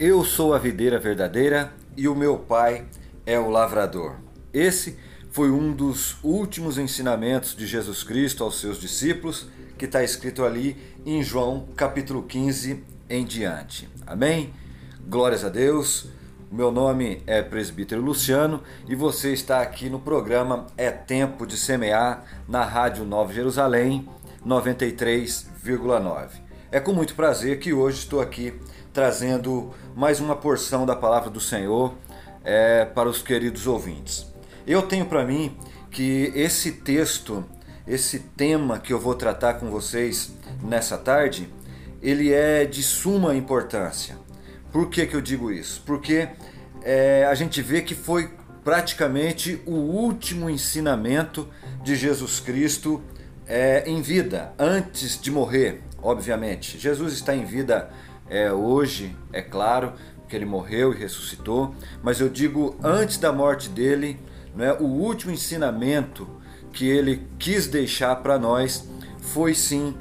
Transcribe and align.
Eu 0.00 0.24
sou 0.24 0.52
a 0.54 0.58
videira 0.58 0.98
verdadeira 0.98 1.74
e 1.94 2.08
o 2.08 2.14
meu 2.14 2.38
pai 2.38 2.86
é 3.26 3.38
o 3.38 3.50
lavrador. 3.50 4.16
Esse 4.50 4.96
foi 5.30 5.50
um 5.50 5.74
dos 5.74 6.16
últimos 6.24 6.78
ensinamentos 6.78 7.54
de 7.54 7.66
Jesus 7.66 8.02
Cristo 8.02 8.42
aos 8.42 8.58
seus 8.58 8.80
discípulos, 8.80 9.48
que 9.76 9.84
está 9.84 10.02
escrito 10.02 10.42
ali 10.42 10.74
em 11.04 11.22
João 11.22 11.68
capítulo 11.76 12.22
15 12.22 12.82
em 13.10 13.26
diante. 13.26 13.90
Amém? 14.06 14.54
Glórias 15.06 15.44
a 15.44 15.50
Deus. 15.50 16.08
Meu 16.50 16.72
nome 16.72 17.22
é 17.26 17.42
Presbítero 17.42 18.00
Luciano 18.00 18.62
e 18.88 18.94
você 18.94 19.34
está 19.34 19.60
aqui 19.60 19.90
no 19.90 20.00
programa 20.00 20.66
É 20.78 20.90
Tempo 20.90 21.46
de 21.46 21.58
Semear 21.58 22.24
na 22.48 22.64
Rádio 22.64 23.04
Nova 23.04 23.34
Jerusalém 23.34 24.08
93,9. 24.46 26.48
É 26.72 26.78
com 26.78 26.92
muito 26.92 27.16
prazer 27.16 27.58
que 27.58 27.72
hoje 27.72 27.98
estou 27.98 28.20
aqui 28.20 28.54
trazendo 28.92 29.72
mais 29.94 30.20
uma 30.20 30.36
porção 30.36 30.84
da 30.84 30.96
palavra 30.96 31.30
do 31.30 31.40
Senhor 31.40 31.94
é, 32.44 32.84
para 32.84 33.08
os 33.08 33.22
queridos 33.22 33.66
ouvintes. 33.66 34.26
Eu 34.66 34.82
tenho 34.82 35.06
para 35.06 35.24
mim 35.24 35.56
que 35.90 36.32
esse 36.34 36.72
texto, 36.72 37.44
esse 37.86 38.18
tema 38.18 38.78
que 38.78 38.92
eu 38.92 38.98
vou 38.98 39.14
tratar 39.14 39.54
com 39.54 39.70
vocês 39.70 40.32
nessa 40.62 40.96
tarde, 40.96 41.52
ele 42.02 42.32
é 42.32 42.64
de 42.64 42.82
suma 42.82 43.34
importância. 43.34 44.16
Por 44.72 44.88
que, 44.88 45.06
que 45.06 45.14
eu 45.14 45.20
digo 45.20 45.50
isso? 45.50 45.82
Porque 45.84 46.28
é, 46.82 47.26
a 47.28 47.34
gente 47.34 47.60
vê 47.60 47.82
que 47.82 47.94
foi 47.94 48.30
praticamente 48.64 49.60
o 49.66 49.72
último 49.72 50.48
ensinamento 50.48 51.48
de 51.82 51.96
Jesus 51.96 52.40
Cristo 52.40 53.02
é, 53.46 53.82
em 53.86 54.00
vida, 54.00 54.52
antes 54.58 55.20
de 55.20 55.30
morrer, 55.30 55.82
obviamente. 56.00 56.78
Jesus 56.78 57.14
está 57.14 57.34
em 57.34 57.44
vida 57.44 57.90
é, 58.30 58.50
hoje, 58.52 59.14
é 59.32 59.42
claro, 59.42 59.92
que 60.28 60.36
ele 60.36 60.46
morreu 60.46 60.94
e 60.94 60.96
ressuscitou, 60.96 61.74
mas 62.02 62.20
eu 62.20 62.28
digo 62.28 62.76
antes 62.82 63.18
da 63.18 63.32
morte 63.32 63.68
dele, 63.68 64.18
não 64.54 64.64
é, 64.64 64.72
o 64.72 64.84
último 64.84 65.32
ensinamento 65.32 66.26
que 66.72 66.88
ele 66.88 67.26
quis 67.38 67.66
deixar 67.66 68.14
para 68.16 68.38
nós 68.38 68.88
foi 69.18 69.52
sim 69.54 69.94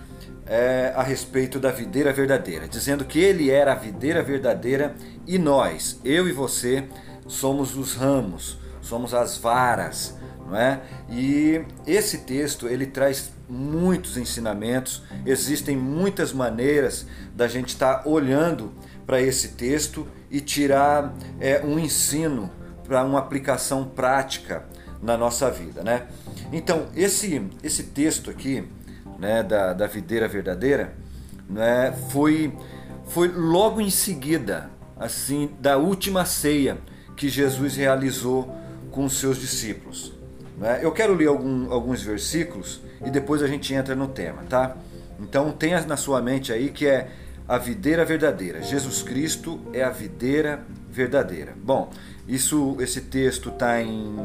é, 0.46 0.94
a 0.96 1.02
respeito 1.02 1.60
da 1.60 1.72
videira 1.72 2.14
verdadeira, 2.14 2.68
dizendo 2.68 3.04
que 3.04 3.20
ele 3.20 3.50
era 3.50 3.74
a 3.74 3.76
videira 3.76 4.22
verdadeira 4.22 4.96
e 5.26 5.38
nós, 5.40 6.00
eu 6.06 6.30
e 6.30 6.32
você, 6.32 6.88
somos 7.28 7.76
os 7.76 7.96
ramos, 7.96 8.60
somos 8.82 9.14
as 9.14 9.38
varas, 9.38 10.18
não 10.48 10.56
é? 10.56 10.82
E 11.10 11.62
esse 11.86 12.20
texto 12.20 12.68
ele 12.68 12.86
traz 12.86 13.32
muitos 13.50 14.18
ensinamentos, 14.18 15.04
existem 15.26 15.76
muitas 15.76 16.32
maneiras 16.32 17.06
da 17.36 17.48
gente 17.48 17.70
estar 17.70 17.96
tá 17.96 18.10
olhando 18.10 18.72
para 19.06 19.22
esse 19.22 19.50
texto 19.50 20.08
e 20.30 20.40
tirar 20.40 21.14
é, 21.40 21.62
um 21.66 21.80
ensino 21.80 22.52
para 22.88 23.04
uma 23.04 23.20
aplicação 23.20 23.86
prática 23.86 24.66
na 25.02 25.18
nossa 25.18 25.50
vida, 25.50 25.84
né? 25.84 26.08
Então 26.52 26.88
esse 26.96 27.42
esse 27.64 27.84
texto 27.84 28.30
aqui 28.30 28.68
né, 29.20 29.44
da, 29.44 29.74
da 29.74 29.86
videira 29.86 30.28
verdadeira, 30.28 30.94
né, 31.50 31.94
foi, 32.10 32.58
foi 33.08 33.28
logo 33.28 33.82
em 33.82 33.90
seguida, 33.90 34.70
assim, 34.98 35.52
da 35.60 35.78
última 35.78 36.26
ceia 36.26 36.78
que 37.18 37.28
Jesus 37.28 37.76
realizou 37.76 38.56
com 38.92 39.04
os 39.04 39.20
seus 39.20 39.38
discípulos. 39.38 40.14
Né? 40.58 40.80
Eu 40.82 40.92
quero 40.92 41.14
ler 41.14 41.28
algum, 41.28 41.72
alguns 41.72 42.02
versículos 42.02 42.82
e 43.06 43.10
depois 43.10 43.42
a 43.42 43.48
gente 43.48 43.74
entra 43.74 43.96
no 43.96 44.08
tema, 44.08 44.44
tá? 44.50 44.76
Então 45.20 45.52
tenha 45.52 45.82
na 45.82 45.98
sua 45.98 46.22
mente 46.22 46.52
aí 46.52 46.70
que 46.70 46.88
é 46.88 47.10
a 47.48 47.58
videira 47.58 48.06
verdadeira. 48.06 48.62
Jesus 48.62 49.02
Cristo 49.02 49.60
é 49.74 49.84
a 49.84 49.90
videira 49.90 50.64
verdadeira. 50.90 51.54
Bom, 51.56 51.90
isso, 52.28 52.78
esse 52.80 53.02
texto 53.02 53.50
está 53.50 53.82
em, 53.82 54.16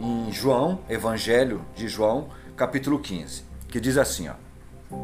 em 0.00 0.32
João, 0.32 0.80
Evangelho 0.88 1.64
de 1.74 1.88
João, 1.88 2.28
capítulo 2.56 2.98
15 2.98 3.54
que 3.74 3.80
diz 3.80 3.98
assim: 3.98 4.28
ó, 4.28 4.96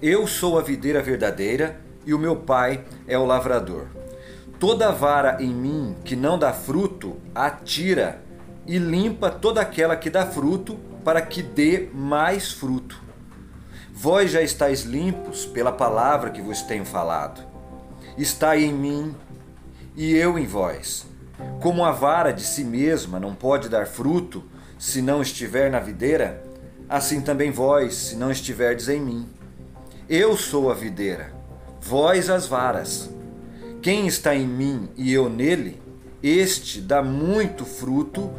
Eu 0.00 0.24
sou 0.24 0.56
a 0.56 0.62
videira 0.62 1.02
verdadeira 1.02 1.80
e 2.06 2.14
o 2.14 2.18
meu 2.20 2.36
pai 2.36 2.84
é 3.08 3.18
o 3.18 3.26
lavrador. 3.26 3.88
Toda 4.60 4.92
vara 4.92 5.42
em 5.42 5.52
mim 5.52 5.96
que 6.04 6.14
não 6.14 6.38
dá 6.38 6.52
fruto, 6.52 7.16
atira 7.34 8.22
e 8.64 8.78
limpa 8.78 9.28
toda 9.28 9.60
aquela 9.60 9.96
que 9.96 10.08
dá 10.08 10.24
fruto, 10.24 10.78
para 11.04 11.22
que 11.22 11.42
dê 11.42 11.88
mais 11.92 12.52
fruto. 12.52 13.00
Vós 13.92 14.30
já 14.30 14.40
estáis 14.40 14.82
limpos 14.82 15.44
pela 15.46 15.72
palavra 15.72 16.30
que 16.30 16.40
vos 16.40 16.62
tenho 16.62 16.84
falado. 16.84 17.46
Está 18.16 18.56
em 18.56 18.72
mim 18.72 19.14
e 19.96 20.14
eu 20.14 20.38
em 20.38 20.46
vós. 20.46 21.06
Como 21.60 21.84
a 21.84 21.92
vara 21.92 22.32
de 22.32 22.42
si 22.42 22.64
mesma 22.64 23.20
não 23.20 23.34
pode 23.34 23.68
dar 23.68 23.86
fruto 23.86 24.44
se 24.78 25.02
não 25.02 25.20
estiver 25.20 25.70
na 25.70 25.78
videira, 25.78 26.42
assim 26.88 27.20
também 27.20 27.50
vós, 27.50 27.94
se 27.94 28.16
não 28.16 28.30
estiverdes 28.30 28.88
em 28.88 29.00
mim. 29.00 29.28
Eu 30.08 30.36
sou 30.36 30.70
a 30.70 30.74
videira, 30.74 31.32
vós 31.80 32.30
as 32.30 32.46
varas. 32.46 33.10
Quem 33.82 34.06
está 34.06 34.34
em 34.34 34.46
mim 34.46 34.88
e 34.96 35.12
eu 35.12 35.28
nele, 35.28 35.80
este 36.22 36.80
dá 36.80 37.02
muito 37.02 37.64
fruto, 37.64 38.30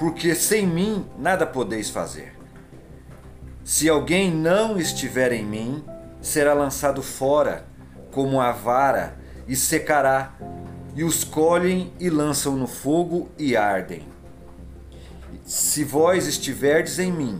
porque 0.00 0.34
sem 0.34 0.66
mim 0.66 1.04
nada 1.18 1.46
podeis 1.46 1.90
fazer. 1.90 2.32
Se 3.62 3.86
alguém 3.86 4.34
não 4.34 4.78
estiver 4.78 5.30
em 5.30 5.44
mim, 5.44 5.84
será 6.22 6.54
lançado 6.54 7.02
fora 7.02 7.66
como 8.10 8.40
a 8.40 8.50
vara 8.50 9.18
e 9.46 9.54
secará, 9.54 10.34
e 10.96 11.04
os 11.04 11.22
colhem 11.22 11.92
e 12.00 12.08
lançam 12.08 12.56
no 12.56 12.66
fogo 12.66 13.28
e 13.38 13.54
ardem. 13.54 14.08
Se 15.44 15.84
vós 15.84 16.26
estiverdes 16.26 16.98
em 16.98 17.12
mim 17.12 17.38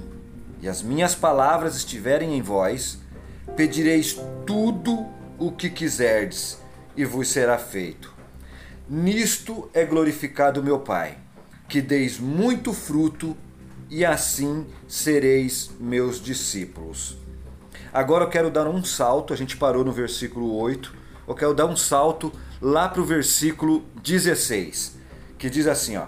e 0.60 0.68
as 0.68 0.82
minhas 0.82 1.14
palavras 1.14 1.76
estiverem 1.76 2.36
em 2.36 2.42
vós, 2.42 2.98
pedireis 3.56 4.20
tudo 4.46 5.06
o 5.38 5.50
que 5.50 5.70
quiserdes 5.70 6.58
e 6.94 7.06
vos 7.06 7.28
será 7.28 7.56
feito. 7.56 8.14
Nisto 8.86 9.70
é 9.72 9.82
glorificado 9.86 10.62
meu 10.62 10.80
Pai, 10.80 11.19
que 11.70 11.80
deis 11.80 12.18
muito 12.18 12.72
fruto 12.72 13.36
e 13.88 14.04
assim 14.04 14.66
sereis 14.88 15.70
meus 15.78 16.20
discípulos. 16.20 17.16
Agora 17.92 18.24
eu 18.24 18.28
quero 18.28 18.50
dar 18.50 18.68
um 18.68 18.82
salto, 18.84 19.32
a 19.32 19.36
gente 19.36 19.56
parou 19.56 19.84
no 19.84 19.92
versículo 19.92 20.52
8, 20.56 20.92
eu 21.28 21.34
quero 21.34 21.54
dar 21.54 21.66
um 21.66 21.76
salto 21.76 22.32
lá 22.60 22.88
para 22.88 23.00
o 23.00 23.04
versículo 23.04 23.84
16, 24.02 24.96
que 25.38 25.48
diz 25.48 25.68
assim: 25.68 25.96
ó, 25.96 26.06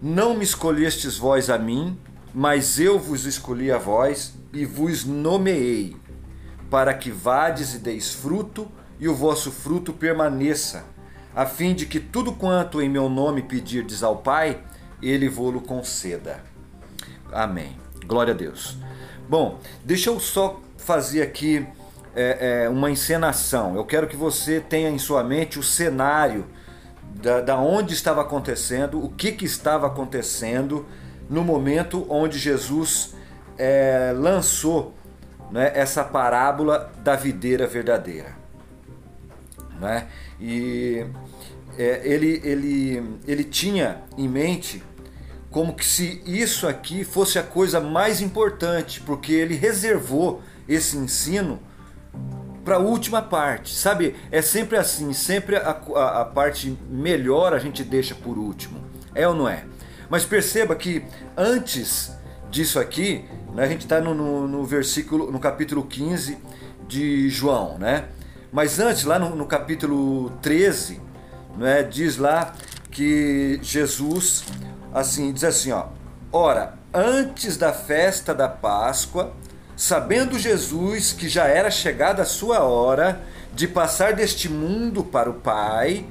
Não 0.00 0.36
me 0.36 0.44
escolhestes 0.44 1.18
vós 1.18 1.50
a 1.50 1.58
mim, 1.58 1.98
mas 2.32 2.78
eu 2.78 3.00
vos 3.00 3.26
escolhi 3.26 3.72
a 3.72 3.78
vós 3.78 4.34
e 4.52 4.64
vos 4.64 5.04
nomeei, 5.04 5.96
para 6.70 6.94
que 6.94 7.10
vades 7.10 7.74
e 7.74 7.78
deis 7.78 8.14
fruto, 8.14 8.70
e 9.00 9.08
o 9.08 9.14
vosso 9.14 9.50
fruto 9.50 9.92
permaneça, 9.92 10.84
a 11.34 11.46
fim 11.46 11.74
de 11.74 11.86
que 11.86 12.00
tudo 12.00 12.32
quanto 12.32 12.80
em 12.80 12.88
meu 12.88 13.08
nome 13.08 13.42
pedirdes 13.42 14.02
ao 14.02 14.16
Pai, 14.16 14.60
ele 15.02 15.28
vô-lo 15.28 15.60
conceda. 15.60 16.42
Amém. 17.32 17.76
Glória 18.04 18.34
a 18.34 18.36
Deus. 18.36 18.76
Bom, 19.28 19.60
deixa 19.84 20.10
eu 20.10 20.18
só 20.18 20.60
fazer 20.76 21.22
aqui 21.22 21.66
é, 22.14 22.64
é, 22.64 22.68
uma 22.68 22.90
encenação. 22.90 23.76
Eu 23.76 23.84
quero 23.84 24.06
que 24.06 24.16
você 24.16 24.60
tenha 24.60 24.90
em 24.90 24.98
sua 24.98 25.22
mente 25.22 25.58
o 25.58 25.62
cenário 25.62 26.46
da, 27.14 27.40
da 27.40 27.56
onde 27.56 27.94
estava 27.94 28.22
acontecendo, 28.22 29.02
o 29.02 29.08
que, 29.08 29.32
que 29.32 29.44
estava 29.44 29.86
acontecendo 29.86 30.86
no 31.28 31.44
momento 31.44 32.06
onde 32.08 32.38
Jesus 32.38 33.14
é, 33.56 34.12
lançou 34.16 34.94
né, 35.50 35.70
essa 35.74 36.02
parábola 36.02 36.90
da 36.98 37.14
videira 37.14 37.66
verdadeira. 37.66 38.36
Né? 39.78 40.08
E 40.40 41.04
é, 41.78 42.00
ele, 42.04 42.40
ele, 42.42 43.18
ele 43.26 43.44
tinha 43.44 44.02
em 44.16 44.28
mente 44.28 44.82
como 45.50 45.74
que 45.74 45.84
se 45.84 46.22
isso 46.24 46.66
aqui 46.66 47.04
fosse 47.04 47.38
a 47.38 47.42
coisa 47.42 47.80
mais 47.80 48.20
importante, 48.20 49.00
porque 49.00 49.32
ele 49.32 49.54
reservou 49.54 50.42
esse 50.68 50.96
ensino 50.96 51.60
para 52.64 52.76
a 52.76 52.78
última 52.78 53.20
parte, 53.20 53.74
sabe? 53.74 54.14
É 54.30 54.40
sempre 54.40 54.76
assim, 54.76 55.12
sempre 55.12 55.56
a, 55.56 55.70
a, 55.70 56.20
a 56.20 56.24
parte 56.24 56.78
melhor 56.88 57.52
a 57.52 57.58
gente 57.58 57.82
deixa 57.82 58.14
por 58.14 58.38
último, 58.38 58.80
é 59.14 59.26
ou 59.26 59.34
não 59.34 59.48
é? 59.48 59.64
Mas 60.08 60.24
perceba 60.24 60.74
que 60.76 61.04
antes 61.36 62.12
disso 62.50 62.78
aqui, 62.78 63.24
né, 63.54 63.64
a 63.64 63.68
gente 63.68 63.82
está 63.82 64.00
no, 64.00 64.14
no, 64.14 64.46
no, 64.46 64.64
versículo, 64.64 65.30
no 65.30 65.38
capítulo 65.38 65.84
15 65.84 66.38
de 66.86 67.28
João, 67.28 67.78
né? 67.78 68.06
Mas 68.52 68.80
antes, 68.80 69.04
lá 69.04 69.18
no, 69.18 69.34
no 69.36 69.46
capítulo 69.46 70.30
13, 70.42 71.00
né, 71.56 71.82
diz 71.82 72.16
lá 72.16 72.54
que 72.90 73.60
Jesus, 73.62 74.44
assim, 74.92 75.32
diz 75.32 75.44
assim, 75.44 75.70
ó, 75.70 75.86
ora, 76.32 76.74
antes 76.92 77.56
da 77.56 77.72
festa 77.72 78.34
da 78.34 78.48
Páscoa, 78.48 79.32
sabendo 79.76 80.38
Jesus 80.38 81.12
que 81.12 81.28
já 81.28 81.44
era 81.44 81.70
chegada 81.70 82.22
a 82.22 82.26
sua 82.26 82.60
hora, 82.60 83.20
de 83.52 83.68
passar 83.68 84.14
deste 84.14 84.48
mundo 84.48 85.04
para 85.04 85.30
o 85.30 85.34
Pai, 85.34 86.06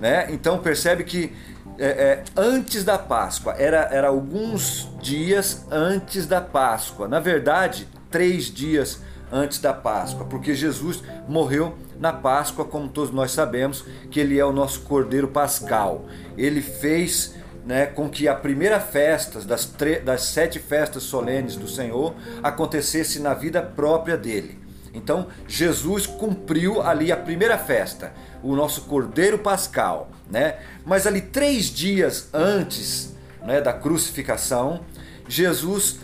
né? 0.00 0.26
Então 0.30 0.58
percebe 0.58 1.04
que 1.04 1.32
é, 1.78 1.86
é, 1.86 2.24
antes 2.36 2.84
da 2.84 2.98
Páscoa, 2.98 3.54
era, 3.58 3.88
era 3.90 4.08
alguns 4.08 4.88
dias 5.00 5.66
antes 5.70 6.26
da 6.26 6.40
Páscoa. 6.40 7.08
Na 7.08 7.20
verdade, 7.20 7.88
três 8.10 8.44
dias 8.44 9.00
antes 9.30 9.58
da 9.58 9.72
Páscoa, 9.72 10.26
porque 10.26 10.54
Jesus 10.54 11.02
morreu 11.28 11.76
na 11.98 12.12
Páscoa, 12.12 12.64
como 12.64 12.88
todos 12.88 13.12
nós 13.12 13.30
sabemos, 13.32 13.84
que 14.10 14.20
ele 14.20 14.38
é 14.38 14.44
o 14.44 14.52
nosso 14.52 14.80
Cordeiro 14.80 15.28
Pascal. 15.28 16.06
Ele 16.36 16.60
fez 16.60 17.34
né, 17.64 17.86
com 17.86 18.08
que 18.08 18.28
a 18.28 18.34
primeira 18.34 18.78
festa 18.78 19.40
das, 19.40 19.72
das 20.04 20.22
sete 20.22 20.58
festas 20.58 21.02
solenes 21.02 21.56
do 21.56 21.66
Senhor 21.66 22.14
acontecesse 22.42 23.20
na 23.20 23.34
vida 23.34 23.62
própria 23.62 24.16
dele. 24.16 24.62
Então 24.92 25.26
Jesus 25.48 26.06
cumpriu 26.06 26.80
ali 26.80 27.10
a 27.10 27.16
primeira 27.16 27.58
festa, 27.58 28.12
o 28.42 28.54
nosso 28.54 28.82
Cordeiro 28.82 29.38
Pascal, 29.38 30.10
né? 30.30 30.58
Mas 30.84 31.06
ali 31.06 31.20
três 31.20 31.66
dias 31.66 32.28
antes 32.32 33.14
né, 33.44 33.60
da 33.60 33.72
crucificação, 33.72 34.82
Jesus 35.28 35.98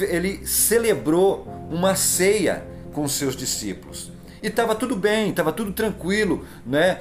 ele 0.00 0.46
celebrou 0.46 1.46
uma 1.70 1.94
ceia 1.94 2.64
com 2.92 3.06
seus 3.08 3.36
discípulos. 3.36 4.10
E 4.42 4.48
estava 4.48 4.74
tudo 4.74 4.94
bem, 4.94 5.30
estava 5.30 5.52
tudo 5.52 5.72
tranquilo, 5.72 6.44
né? 6.64 6.98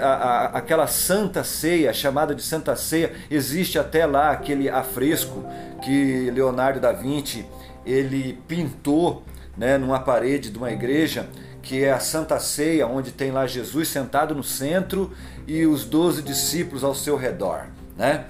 A, 0.00 0.06
a, 0.06 0.44
aquela 0.58 0.86
santa 0.86 1.42
ceia, 1.44 1.92
chamada 1.92 2.34
de 2.34 2.42
santa 2.42 2.76
ceia, 2.76 3.12
existe 3.30 3.78
até 3.78 4.04
lá 4.04 4.30
aquele 4.30 4.68
afresco 4.68 5.44
que 5.82 6.30
Leonardo 6.30 6.80
da 6.80 6.92
Vinci 6.92 7.46
ele 7.84 8.38
pintou 8.46 9.22
né, 9.56 9.76
numa 9.78 10.00
parede 10.00 10.50
de 10.50 10.58
uma 10.58 10.70
igreja, 10.70 11.28
que 11.62 11.84
é 11.84 11.92
a 11.92 12.00
Santa 12.00 12.38
Ceia, 12.40 12.86
onde 12.86 13.12
tem 13.12 13.30
lá 13.30 13.46
Jesus 13.46 13.88
sentado 13.88 14.34
no 14.34 14.42
centro 14.42 15.12
e 15.46 15.66
os 15.66 15.84
doze 15.84 16.22
discípulos 16.22 16.82
ao 16.82 16.94
seu 16.94 17.16
redor. 17.16 17.66
Né? 17.96 18.24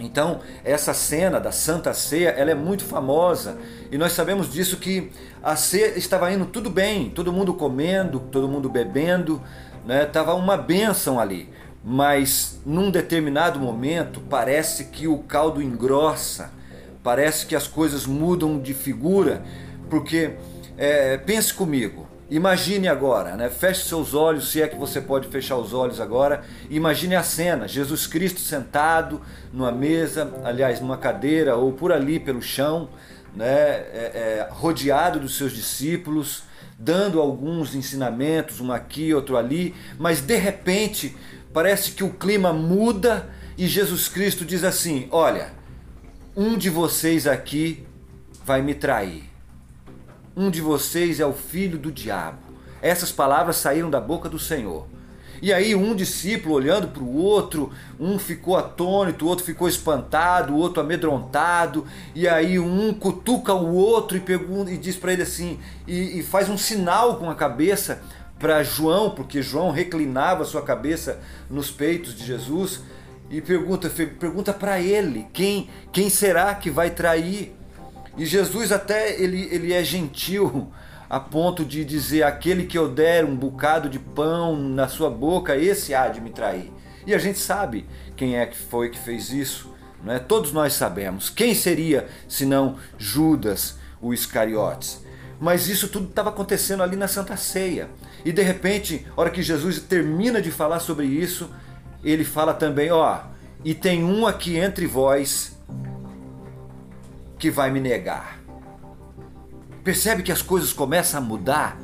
Então, 0.00 0.40
essa 0.64 0.94
cena 0.94 1.38
da 1.38 1.52
Santa 1.52 1.92
Ceia, 1.92 2.30
ela 2.30 2.50
é 2.50 2.54
muito 2.54 2.84
famosa 2.84 3.58
e 3.90 3.98
nós 3.98 4.12
sabemos 4.12 4.50
disso 4.52 4.78
que 4.78 5.10
a 5.42 5.56
ceia 5.56 5.98
estava 5.98 6.32
indo 6.32 6.46
tudo 6.46 6.70
bem, 6.70 7.10
todo 7.10 7.32
mundo 7.32 7.54
comendo, 7.54 8.20
todo 8.20 8.48
mundo 8.48 8.68
bebendo, 8.68 9.40
né? 9.86 10.04
Tava 10.06 10.34
uma 10.34 10.56
bênção 10.56 11.18
ali. 11.18 11.48
Mas 11.82 12.60
num 12.66 12.90
determinado 12.90 13.58
momento 13.58 14.20
parece 14.28 14.86
que 14.86 15.08
o 15.08 15.18
caldo 15.18 15.62
engrossa, 15.62 16.50
parece 17.02 17.46
que 17.46 17.56
as 17.56 17.66
coisas 17.66 18.06
mudam 18.06 18.58
de 18.58 18.74
figura 18.74 19.42
porque 19.88 20.32
é, 20.76 21.16
pense 21.16 21.52
comigo, 21.52 22.06
imagine 22.30 22.88
agora, 22.88 23.36
né? 23.36 23.50
feche 23.50 23.84
seus 23.84 24.14
olhos, 24.14 24.50
se 24.50 24.62
é 24.62 24.68
que 24.68 24.76
você 24.76 25.00
pode 25.00 25.28
fechar 25.28 25.56
os 25.56 25.72
olhos 25.72 26.00
agora. 26.00 26.42
Imagine 26.70 27.16
a 27.16 27.22
cena: 27.22 27.66
Jesus 27.66 28.06
Cristo 28.06 28.40
sentado 28.40 29.20
numa 29.52 29.72
mesa, 29.72 30.32
aliás, 30.44 30.80
numa 30.80 30.96
cadeira 30.96 31.56
ou 31.56 31.72
por 31.72 31.92
ali 31.92 32.20
pelo 32.20 32.40
chão, 32.40 32.88
né? 33.34 33.46
É, 33.46 34.12
é, 34.14 34.48
rodeado 34.50 35.18
dos 35.18 35.36
seus 35.36 35.52
discípulos, 35.52 36.44
dando 36.78 37.20
alguns 37.20 37.74
ensinamentos, 37.74 38.60
um 38.60 38.72
aqui, 38.72 39.12
outro 39.12 39.36
ali, 39.36 39.74
mas 39.98 40.20
de 40.20 40.36
repente 40.36 41.16
parece 41.52 41.92
que 41.92 42.04
o 42.04 42.10
clima 42.10 42.52
muda 42.52 43.28
e 43.58 43.66
Jesus 43.66 44.08
Cristo 44.08 44.44
diz 44.44 44.64
assim: 44.64 45.08
Olha, 45.10 45.52
um 46.36 46.56
de 46.56 46.70
vocês 46.70 47.26
aqui 47.26 47.86
vai 48.44 48.62
me 48.62 48.74
trair 48.74 49.29
um 50.40 50.50
de 50.50 50.62
vocês 50.62 51.20
é 51.20 51.26
o 51.26 51.34
filho 51.34 51.76
do 51.76 51.92
diabo. 51.92 52.38
Essas 52.80 53.12
palavras 53.12 53.56
saíram 53.56 53.90
da 53.90 54.00
boca 54.00 54.26
do 54.26 54.38
Senhor. 54.38 54.86
E 55.42 55.52
aí 55.52 55.74
um 55.74 55.94
discípulo 55.94 56.54
olhando 56.54 56.88
para 56.88 57.02
o 57.02 57.14
outro, 57.14 57.70
um 57.98 58.18
ficou 58.18 58.56
atônito, 58.56 59.26
o 59.26 59.28
outro 59.28 59.44
ficou 59.44 59.68
espantado, 59.68 60.54
o 60.54 60.56
outro 60.56 60.80
amedrontado, 60.80 61.86
e 62.14 62.26
aí 62.26 62.58
um 62.58 62.94
cutuca 62.94 63.52
o 63.52 63.74
outro 63.74 64.16
e, 64.16 64.20
pergunta, 64.20 64.70
e 64.70 64.78
diz 64.78 64.96
para 64.96 65.12
ele 65.12 65.22
assim, 65.22 65.58
e, 65.86 66.18
e 66.18 66.22
faz 66.22 66.48
um 66.48 66.56
sinal 66.56 67.18
com 67.18 67.28
a 67.28 67.34
cabeça 67.34 68.02
para 68.38 68.62
João, 68.62 69.10
porque 69.10 69.42
João 69.42 69.70
reclinava 69.70 70.46
sua 70.46 70.62
cabeça 70.62 71.20
nos 71.50 71.70
peitos 71.70 72.14
de 72.14 72.24
Jesus, 72.24 72.80
e 73.30 73.42
pergunta, 73.42 73.90
pergunta 73.90 74.54
para 74.54 74.80
ele, 74.80 75.26
quem, 75.34 75.68
quem 75.92 76.08
será 76.08 76.54
que 76.54 76.70
vai 76.70 76.90
trair? 76.90 77.59
E 78.20 78.26
Jesus 78.26 78.70
até 78.70 79.18
ele, 79.18 79.48
ele 79.50 79.72
é 79.72 79.82
gentil 79.82 80.70
a 81.08 81.18
ponto 81.18 81.64
de 81.64 81.86
dizer: 81.86 82.22
aquele 82.22 82.66
que 82.66 82.76
eu 82.76 82.86
der 82.86 83.24
um 83.24 83.34
bocado 83.34 83.88
de 83.88 83.98
pão 83.98 84.54
na 84.54 84.88
sua 84.88 85.08
boca, 85.08 85.56
esse 85.56 85.94
há 85.94 86.06
de 86.06 86.20
me 86.20 86.28
trair. 86.28 86.70
E 87.06 87.14
a 87.14 87.18
gente 87.18 87.38
sabe 87.38 87.86
quem 88.18 88.36
é 88.36 88.44
que 88.44 88.58
foi 88.58 88.90
que 88.90 88.98
fez 88.98 89.30
isso, 89.30 89.74
não 90.04 90.12
é? 90.12 90.18
Todos 90.18 90.52
nós 90.52 90.74
sabemos. 90.74 91.30
Quem 91.30 91.54
seria 91.54 92.08
senão 92.28 92.76
Judas, 92.98 93.78
o 94.02 94.12
Iscariotes? 94.12 95.02
Mas 95.40 95.66
isso 95.70 95.88
tudo 95.88 96.10
estava 96.10 96.28
acontecendo 96.28 96.82
ali 96.82 96.96
na 96.96 97.08
Santa 97.08 97.38
Ceia. 97.38 97.88
E 98.22 98.30
de 98.32 98.42
repente, 98.42 99.06
a 99.16 99.18
hora 99.22 99.30
que 99.30 99.42
Jesus 99.42 99.80
termina 99.80 100.42
de 100.42 100.50
falar 100.50 100.80
sobre 100.80 101.06
isso, 101.06 101.48
ele 102.04 102.24
fala 102.26 102.52
também: 102.52 102.90
ó, 102.90 103.20
e 103.64 103.72
tem 103.72 104.04
um 104.04 104.26
aqui 104.26 104.58
entre 104.58 104.86
vós 104.86 105.49
que 107.40 107.50
vai 107.50 107.70
me 107.70 107.80
negar. 107.80 108.38
Percebe 109.82 110.22
que 110.22 110.30
as 110.30 110.42
coisas 110.42 110.74
começam 110.74 111.18
a 111.18 111.24
mudar? 111.24 111.80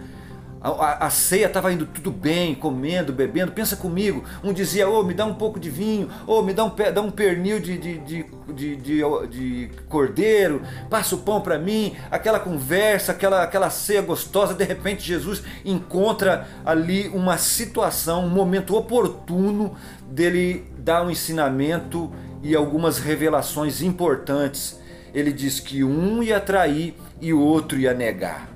A, 0.61 0.69
a, 0.69 1.07
a 1.07 1.11
ceia 1.11 1.47
estava 1.47 1.73
indo 1.73 1.87
tudo 1.87 2.11
bem, 2.11 2.55
comendo, 2.55 3.11
bebendo. 3.11 3.53
Pensa 3.53 3.75
comigo. 3.75 4.23
Um 4.45 4.53
dizia, 4.53 4.87
ô, 4.87 5.01
oh, 5.01 5.03
me 5.03 5.15
dá 5.15 5.25
um 5.25 5.35
pouco 5.35 5.59
de 5.59 5.71
vinho, 5.71 6.11
oh, 6.27 6.43
me 6.43 6.53
dá 6.53 6.65
um, 6.65 6.73
dá 6.93 7.01
um 7.01 7.11
pernil 7.11 7.59
de, 7.59 7.79
de, 7.79 7.99
de, 7.99 8.27
de, 8.53 8.77
de, 8.77 9.03
de 9.31 9.71
cordeiro, 9.89 10.61
passa 10.91 11.15
o 11.15 11.19
pão 11.19 11.41
para 11.41 11.59
mim. 11.59 11.97
Aquela 12.11 12.39
conversa, 12.39 13.13
aquela, 13.13 13.43
aquela 13.43 13.71
ceia 13.71 14.03
gostosa. 14.03 14.53
De 14.53 14.65
repente, 14.65 15.03
Jesus 15.03 15.43
encontra 15.65 16.47
ali 16.67 17.09
uma 17.09 17.39
situação, 17.39 18.27
um 18.27 18.31
momento 18.31 18.77
oportuno 18.77 19.75
dele 20.11 20.67
dar 20.79 21.03
um 21.03 21.11
ensinamento 21.11 22.13
e 22.43 22.55
algumas 22.55 22.99
revelações 22.99 23.81
importantes 23.81 24.85
ele 25.17 25.33
diz 25.33 25.59
que 25.59 25.83
um 25.83 26.23
ia 26.23 26.39
trair 26.39 26.95
e 27.23 27.33
o 27.33 27.41
outro 27.41 27.79
ia 27.79 27.95
negar. 27.95 28.51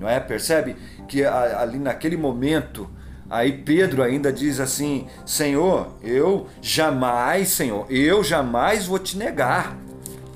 Não 0.00 0.08
é? 0.08 0.18
Percebe 0.18 0.74
que 1.06 1.24
ali 1.24 1.78
naquele 1.78 2.16
momento, 2.16 2.90
aí 3.30 3.52
Pedro 3.52 4.02
ainda 4.02 4.32
diz 4.32 4.58
assim: 4.58 5.06
Senhor, 5.24 5.96
eu 6.02 6.48
jamais, 6.60 7.50
Senhor, 7.50 7.86
eu 7.88 8.24
jamais 8.24 8.86
vou 8.86 8.98
te 8.98 9.16
negar. 9.16 9.78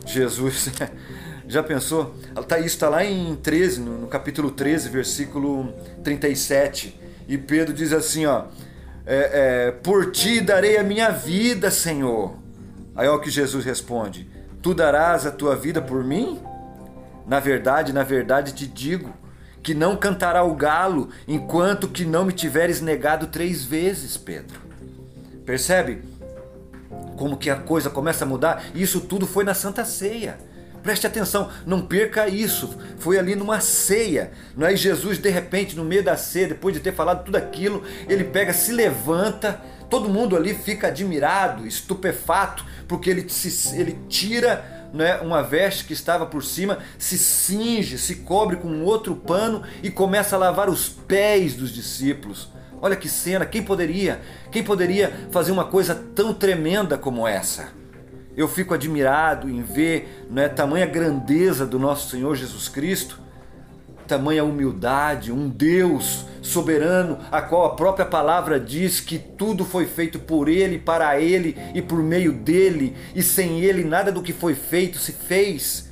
Jesus, 0.07 0.71
já 1.49 1.65
pensou? 1.65 2.15
Tá, 2.47 2.61
isso 2.61 2.69
está 2.69 2.89
lá 2.89 3.05
em 3.05 3.35
13, 3.35 3.81
no 3.81 4.07
capítulo 4.07 4.53
13, 4.53 4.89
versículo 4.89 5.75
37. 6.05 6.97
E 7.27 7.37
Pedro 7.37 7.75
diz 7.75 7.93
assim: 7.93 8.25
ó, 8.25 8.45
é, 9.05 9.67
é, 9.67 9.71
por 9.73 10.13
ti 10.13 10.41
darei 10.41 10.77
a 10.77 10.85
minha 10.85 11.11
vida, 11.11 11.73
Senhor. 11.73 12.37
Aí 12.95 13.09
olha 13.09 13.19
o 13.19 13.21
que 13.21 13.31
Jesus 13.31 13.65
responde: 13.65 14.36
Tu 14.67 14.75
darás 14.75 15.25
a 15.25 15.31
tua 15.31 15.55
vida 15.55 15.81
por 15.81 16.03
mim? 16.03 16.43
Na 17.25 17.39
verdade, 17.39 17.93
na 17.93 18.03
verdade 18.03 18.53
te 18.53 18.67
digo 18.67 19.15
que 19.63 19.73
não 19.75 19.97
cantará 19.97 20.43
o 20.43 20.57
galo 20.57 21.09
enquanto 21.29 21.87
que 21.87 22.05
não 22.05 22.25
me 22.25 22.33
tiveres 22.33 22.81
negado 22.81 23.29
três 23.29 23.65
vezes, 23.65 24.17
Pedro. 24.17 24.59
Percebe 25.45 26.03
como 27.17 27.37
que 27.37 27.49
a 27.49 27.55
coisa 27.55 27.89
começa 27.89 28.25
a 28.25 28.27
mudar? 28.27 28.65
Isso 28.75 29.01
tudo 29.03 29.25
foi 29.25 29.45
na 29.45 29.55
Santa 29.55 29.85
Ceia. 29.85 30.37
Preste 30.83 31.07
atenção, 31.07 31.49
não 31.65 31.83
perca 31.83 32.27
isso. 32.27 32.77
Foi 32.99 33.21
ali 33.21 33.37
numa 33.37 33.61
ceia. 33.61 34.33
Não 34.57 34.67
é? 34.67 34.73
E 34.73 34.77
Jesus, 34.77 35.19
de 35.19 35.31
repente, 35.31 35.77
no 35.77 35.85
meio 35.85 36.03
da 36.03 36.17
ceia, 36.17 36.49
depois 36.49 36.75
de 36.75 36.81
ter 36.81 36.93
falado 36.93 37.25
tudo 37.25 37.37
aquilo, 37.37 37.85
ele 38.09 38.25
pega, 38.25 38.53
se 38.53 38.73
levanta 38.73 39.61
Todo 39.89 40.09
mundo 40.09 40.37
ali 40.37 40.55
fica 40.55 40.89
admirado, 40.89 41.67
estupefato, 41.67 42.65
porque 42.89 43.09
ele, 43.09 43.29
se, 43.29 43.79
ele 43.79 43.99
tira 44.09 44.91
né, 44.93 45.19
uma 45.21 45.43
veste 45.43 45.85
que 45.85 45.93
estava 45.93 46.27
por 46.27 46.43
cima, 46.43 46.79
se 46.99 47.17
cinge, 47.19 47.99
se 47.99 48.17
cobre 48.17 48.57
com 48.57 48.83
outro 48.83 49.15
pano 49.15 49.63
e 49.83 49.91
começa 49.91 50.37
a 50.37 50.39
lavar 50.39 50.69
os 50.69 50.89
pés 50.89 51.55
dos 51.55 51.71
discípulos. 51.73 52.49
Olha 52.81 52.97
que 52.97 53.09
cena, 53.09 53.47
quem 53.47 53.63
poderia? 53.63 54.21
Quem 54.51 54.63
poderia 54.63 55.29
fazer 55.31 55.53
uma 55.53 55.65
coisa 55.65 55.95
tão 55.95 56.35
tremenda 56.35 56.99
como 56.99 57.27
essa? 57.27 57.69
Eu 58.37 58.49
fico 58.49 58.75
admirado 58.75 59.49
em 59.49 59.63
ver 59.63 60.27
né, 60.31 60.49
tamanha 60.49 60.85
grandeza 60.85 61.67
do 61.67 61.79
nosso 61.79 62.11
Senhor 62.11 62.35
Jesus 62.35 62.69
Cristo 62.69 63.26
tamanha 64.07 64.45
humildade, 64.45 65.33
um 65.33 65.49
Deus 65.49 66.25
soberano, 66.41 67.19
a 67.31 67.43
qual 67.43 67.67
a 67.67 67.75
própria 67.75 68.07
palavra 68.07 68.59
diz 68.59 69.01
que 69.01 69.19
tudo 69.19 69.65
foi 69.65 69.87
feito 69.87 70.19
por 70.19 70.49
Ele, 70.49 70.79
para 70.79 71.21
Ele 71.21 71.57
e 71.75 71.83
por 71.83 72.03
meio 72.03 72.33
dele, 72.33 72.97
e 73.15 73.23
sem 73.23 73.61
Ele 73.61 73.85
nada 73.85 74.13
do 74.13 74.23
que 74.23 74.33
foi 74.33 74.55
feito 74.55 74.99
se 74.99 75.13
fez. 75.13 75.91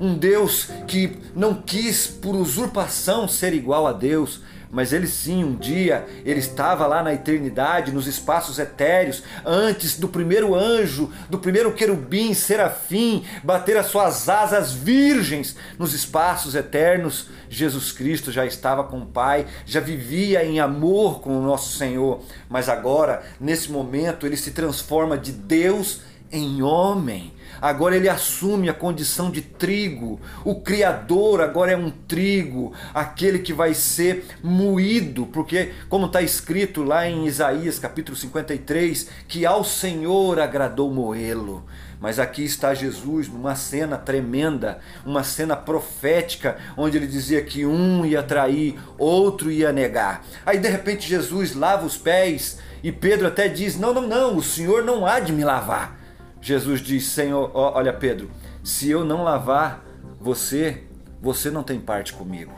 Um 0.00 0.14
Deus 0.14 0.68
que 0.88 1.16
não 1.34 1.54
quis 1.54 2.06
por 2.06 2.34
usurpação 2.34 3.28
ser 3.28 3.54
igual 3.54 3.86
a 3.86 3.92
Deus, 3.92 4.40
mas 4.72 4.90
ele 4.94 5.06
sim, 5.06 5.44
um 5.44 5.54
dia, 5.54 6.06
ele 6.24 6.40
estava 6.40 6.86
lá 6.86 7.02
na 7.02 7.12
eternidade, 7.12 7.92
nos 7.92 8.06
espaços 8.06 8.58
etéreos, 8.58 9.22
antes 9.44 9.98
do 9.98 10.08
primeiro 10.08 10.54
anjo, 10.54 11.12
do 11.28 11.38
primeiro 11.38 11.74
querubim, 11.74 12.32
serafim, 12.32 13.22
bater 13.44 13.76
as 13.76 13.86
suas 13.86 14.30
asas 14.30 14.72
virgens 14.72 15.54
nos 15.78 15.92
espaços 15.92 16.54
eternos. 16.54 17.28
Jesus 17.50 17.92
Cristo 17.92 18.32
já 18.32 18.46
estava 18.46 18.82
com 18.84 19.00
o 19.00 19.06
Pai, 19.06 19.46
já 19.66 19.78
vivia 19.78 20.42
em 20.42 20.58
amor 20.58 21.20
com 21.20 21.38
o 21.38 21.42
nosso 21.42 21.76
Senhor, 21.76 22.22
mas 22.48 22.70
agora, 22.70 23.22
nesse 23.38 23.70
momento, 23.70 24.26
ele 24.26 24.38
se 24.38 24.52
transforma 24.52 25.18
de 25.18 25.32
Deus 25.32 26.00
em 26.32 26.62
homem 26.62 27.30
agora 27.62 27.96
ele 27.96 28.08
assume 28.08 28.68
a 28.68 28.74
condição 28.74 29.30
de 29.30 29.40
trigo. 29.40 30.20
O 30.44 30.56
Criador 30.56 31.40
agora 31.40 31.70
é 31.70 31.76
um 31.76 31.90
trigo, 31.90 32.72
aquele 32.92 33.38
que 33.38 33.52
vai 33.52 33.72
ser 33.72 34.26
moído, 34.42 35.26
porque, 35.26 35.70
como 35.88 36.06
está 36.06 36.20
escrito 36.20 36.82
lá 36.82 37.08
em 37.08 37.24
Isaías 37.26 37.78
capítulo 37.78 38.16
53, 38.16 39.08
que 39.28 39.46
ao 39.46 39.62
Senhor 39.62 40.40
agradou 40.40 40.92
moê-lo. 40.92 41.64
Mas 42.00 42.18
aqui 42.18 42.42
está 42.42 42.74
Jesus 42.74 43.28
numa 43.28 43.54
cena 43.54 43.96
tremenda, 43.96 44.80
uma 45.06 45.22
cena 45.22 45.54
profética, 45.54 46.56
onde 46.76 46.96
ele 46.96 47.06
dizia 47.06 47.40
que 47.42 47.64
um 47.64 48.04
ia 48.04 48.24
trair, 48.24 48.76
outro 48.98 49.52
ia 49.52 49.72
negar. 49.72 50.24
Aí 50.44 50.58
de 50.58 50.68
repente 50.68 51.08
Jesus 51.08 51.54
lava 51.54 51.86
os 51.86 51.96
pés 51.96 52.58
e 52.82 52.90
Pedro 52.90 53.28
até 53.28 53.46
diz: 53.46 53.78
Não, 53.78 53.94
não, 53.94 54.02
não, 54.02 54.36
o 54.36 54.42
Senhor 54.42 54.82
não 54.82 55.06
há 55.06 55.20
de 55.20 55.32
me 55.32 55.44
lavar. 55.44 56.01
Jesus 56.42 56.80
diz: 56.80 57.06
Senhor, 57.06 57.50
olha 57.54 57.92
Pedro, 57.92 58.28
se 58.64 58.90
eu 58.90 59.04
não 59.04 59.22
lavar 59.22 59.84
você, 60.20 60.82
você 61.20 61.50
não 61.50 61.62
tem 61.62 61.80
parte 61.80 62.12
comigo. 62.12 62.52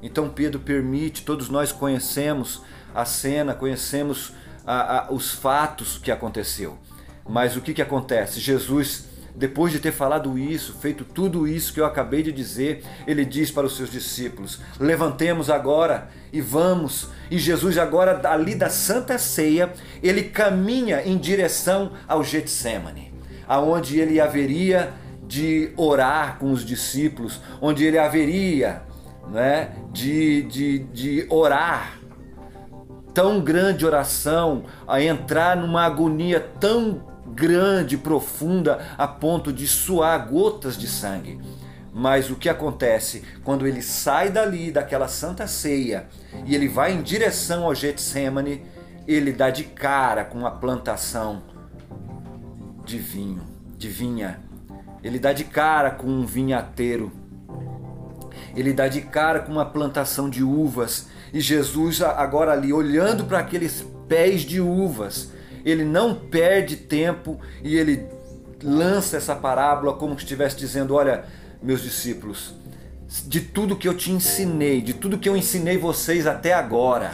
Então 0.00 0.30
Pedro 0.30 0.60
permite, 0.60 1.24
todos 1.24 1.48
nós 1.48 1.72
conhecemos 1.72 2.62
a 2.94 3.04
cena, 3.04 3.54
conhecemos 3.54 4.32
a, 4.64 5.08
a, 5.08 5.12
os 5.12 5.32
fatos 5.32 5.98
que 5.98 6.12
aconteceu. 6.12 6.78
Mas 7.28 7.56
o 7.56 7.60
que, 7.60 7.74
que 7.74 7.82
acontece? 7.82 8.38
Jesus, 8.38 9.07
depois 9.38 9.72
de 9.72 9.78
ter 9.78 9.92
falado 9.92 10.38
isso, 10.38 10.74
feito 10.80 11.04
tudo 11.04 11.46
isso 11.46 11.72
que 11.72 11.80
eu 11.80 11.86
acabei 11.86 12.22
de 12.22 12.32
dizer, 12.32 12.82
ele 13.06 13.24
diz 13.24 13.50
para 13.50 13.66
os 13.66 13.76
seus 13.76 13.90
discípulos: 13.90 14.60
levantemos 14.78 15.48
agora 15.48 16.08
e 16.32 16.40
vamos. 16.40 17.08
E 17.30 17.38
Jesus, 17.38 17.78
agora, 17.78 18.20
ali 18.28 18.54
da 18.54 18.68
Santa 18.68 19.16
Ceia, 19.16 19.72
ele 20.02 20.24
caminha 20.24 21.02
em 21.02 21.16
direção 21.16 21.92
ao 22.06 22.22
Getsemane 22.24 23.08
aonde 23.48 23.98
ele 23.98 24.20
haveria 24.20 24.92
de 25.26 25.72
orar 25.76 26.38
com 26.38 26.52
os 26.52 26.64
discípulos, 26.64 27.40
onde 27.60 27.84
ele 27.84 27.98
haveria 27.98 28.82
né, 29.30 29.70
de, 29.90 30.42
de, 30.42 30.78
de 30.80 31.26
orar 31.30 31.98
tão 33.14 33.40
grande 33.40 33.84
oração, 33.84 34.64
a 34.86 35.02
entrar 35.02 35.56
numa 35.56 35.82
agonia 35.84 36.38
tão 36.60 37.07
grande, 37.34 37.96
profunda, 37.96 38.78
a 38.96 39.06
ponto 39.06 39.52
de 39.52 39.66
suar 39.66 40.28
gotas 40.28 40.76
de 40.76 40.86
sangue. 40.86 41.40
Mas 41.92 42.30
o 42.30 42.36
que 42.36 42.48
acontece 42.48 43.24
quando 43.42 43.66
ele 43.66 43.82
sai 43.82 44.30
dali, 44.30 44.70
daquela 44.70 45.08
santa 45.08 45.46
ceia, 45.46 46.06
e 46.46 46.54
ele 46.54 46.68
vai 46.68 46.92
em 46.92 47.02
direção 47.02 47.64
ao 47.64 47.74
Getsemane, 47.74 48.64
ele 49.06 49.32
dá 49.32 49.50
de 49.50 49.64
cara 49.64 50.24
com 50.24 50.46
a 50.46 50.50
plantação 50.50 51.42
de 52.84 52.98
vinho, 52.98 53.42
de 53.76 53.88
vinha. 53.88 54.40
Ele 55.02 55.18
dá 55.18 55.32
de 55.32 55.44
cara 55.44 55.90
com 55.90 56.06
um 56.06 56.26
vinhateiro. 56.26 57.12
Ele 58.54 58.72
dá 58.72 58.88
de 58.88 59.00
cara 59.02 59.40
com 59.40 59.52
uma 59.52 59.64
plantação 59.64 60.28
de 60.28 60.42
uvas. 60.42 61.08
E 61.32 61.40
Jesus, 61.40 62.02
agora 62.02 62.52
ali, 62.52 62.72
olhando 62.72 63.24
para 63.24 63.38
aqueles 63.38 63.84
pés 64.08 64.42
de 64.42 64.60
uvas, 64.60 65.30
ele 65.70 65.84
não 65.84 66.14
perde 66.14 66.76
tempo 66.76 67.40
e 67.62 67.76
ele 67.76 68.06
lança 68.62 69.16
essa 69.16 69.34
parábola 69.34 69.94
como 69.94 70.14
se 70.14 70.24
estivesse 70.24 70.56
dizendo: 70.56 70.94
Olha, 70.94 71.24
meus 71.62 71.82
discípulos, 71.82 72.54
de 73.26 73.40
tudo 73.40 73.76
que 73.76 73.88
eu 73.88 73.96
te 73.96 74.10
ensinei, 74.10 74.80
de 74.80 74.94
tudo 74.94 75.18
que 75.18 75.28
eu 75.28 75.36
ensinei 75.36 75.76
vocês 75.76 76.26
até 76.26 76.52
agora, 76.52 77.12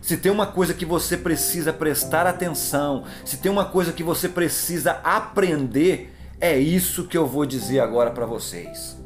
se 0.00 0.16
tem 0.16 0.32
uma 0.32 0.46
coisa 0.46 0.72
que 0.72 0.84
você 0.84 1.16
precisa 1.16 1.72
prestar 1.72 2.26
atenção, 2.26 3.04
se 3.24 3.36
tem 3.36 3.50
uma 3.50 3.64
coisa 3.64 3.92
que 3.92 4.02
você 4.02 4.28
precisa 4.28 4.92
aprender, 5.04 6.12
é 6.40 6.58
isso 6.58 7.06
que 7.06 7.18
eu 7.18 7.26
vou 7.26 7.44
dizer 7.44 7.80
agora 7.80 8.10
para 8.10 8.24
vocês. 8.24 8.96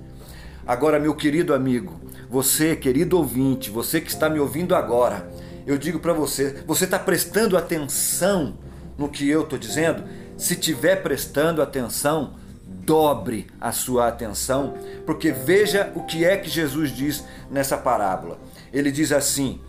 Agora, 0.67 1.01
meu 1.01 1.15
querido 1.15 1.55
amigo, 1.55 2.01
você, 2.31 2.77
querido 2.77 3.19
ouvinte, 3.19 3.69
você 3.69 4.01
que 4.01 4.11
está 4.11 4.31
me 4.31 4.39
ouvindo 4.39 4.77
agora, 4.77 5.29
eu 5.67 5.77
digo 5.77 5.99
para 5.99 6.13
você, 6.13 6.63
você 6.67 6.85
está 6.85 6.99
prestando 6.99 7.57
atenção 7.57 8.57
no 8.97 9.09
que 9.09 9.29
eu 9.29 9.43
estou 9.43 9.59
dizendo? 9.59 10.05
Se 10.37 10.57
tiver 10.57 10.97
prestando 11.03 11.63
atenção, 11.63 12.35
dobre 12.67 13.47
a 13.61 13.73
sua 13.73 14.09
atenção, 14.09 14.75
porque 15.07 15.31
veja 15.31 15.93
o 15.95 16.03
que 16.03 16.25
é 16.25 16.37
que 16.37 16.49
Jesus 16.49 16.91
diz 16.91 17.25
nessa 17.51 17.77
parábola. 17.77 18.39
Ele 18.73 18.91
diz 18.91 19.13
assim: 19.13 19.61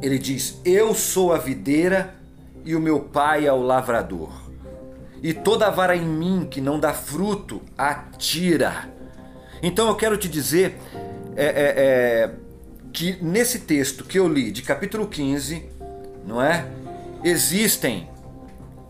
ele 0.00 0.18
diz: 0.18 0.60
Eu 0.64 0.94
sou 0.94 1.32
a 1.32 1.38
videira 1.38 2.14
e 2.64 2.74
o 2.74 2.80
meu 2.80 3.00
pai 3.00 3.46
é 3.46 3.52
o 3.52 3.62
lavrador. 3.62 4.30
E 5.22 5.32
toda 5.32 5.70
vara 5.70 5.96
em 5.96 6.04
mim 6.04 6.46
que 6.50 6.60
não 6.60 6.80
dá 6.80 6.92
fruto, 6.92 7.62
atira. 7.78 8.90
Então 9.62 9.86
eu 9.86 9.94
quero 9.94 10.16
te 10.16 10.28
dizer 10.28 10.76
é, 11.36 11.44
é, 11.44 11.74
é, 11.76 12.30
que 12.92 13.22
nesse 13.22 13.60
texto 13.60 14.04
que 14.04 14.18
eu 14.18 14.26
li, 14.26 14.50
de 14.50 14.62
capítulo 14.62 15.06
15, 15.06 15.62
não 16.26 16.42
é? 16.42 16.66
Existem 17.24 18.10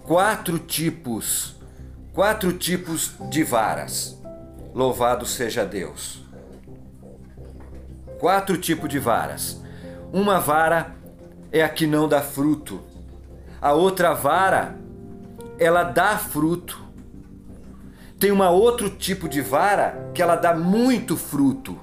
quatro 0.04 0.58
tipos, 0.58 1.54
quatro 2.14 2.54
tipos 2.54 3.12
de 3.28 3.44
varas. 3.44 4.18
Louvado 4.72 5.26
seja 5.26 5.66
Deus. 5.66 6.24
Quatro 8.18 8.56
tipos 8.56 8.88
de 8.88 8.98
varas. 8.98 9.60
Uma 10.10 10.40
vara 10.40 10.96
é 11.52 11.62
a 11.62 11.68
que 11.68 11.86
não 11.86 12.08
dá 12.08 12.22
fruto. 12.22 12.80
A 13.60 13.74
outra 13.74 14.14
vara, 14.14 14.78
ela 15.58 15.82
dá 15.82 16.16
fruto. 16.16 16.80
Tem 18.18 18.30
uma 18.30 18.48
outro 18.48 18.88
tipo 18.88 19.28
de 19.28 19.42
vara 19.42 20.10
que 20.14 20.22
ela 20.22 20.36
dá 20.36 20.56
muito 20.56 21.18
fruto. 21.18 21.78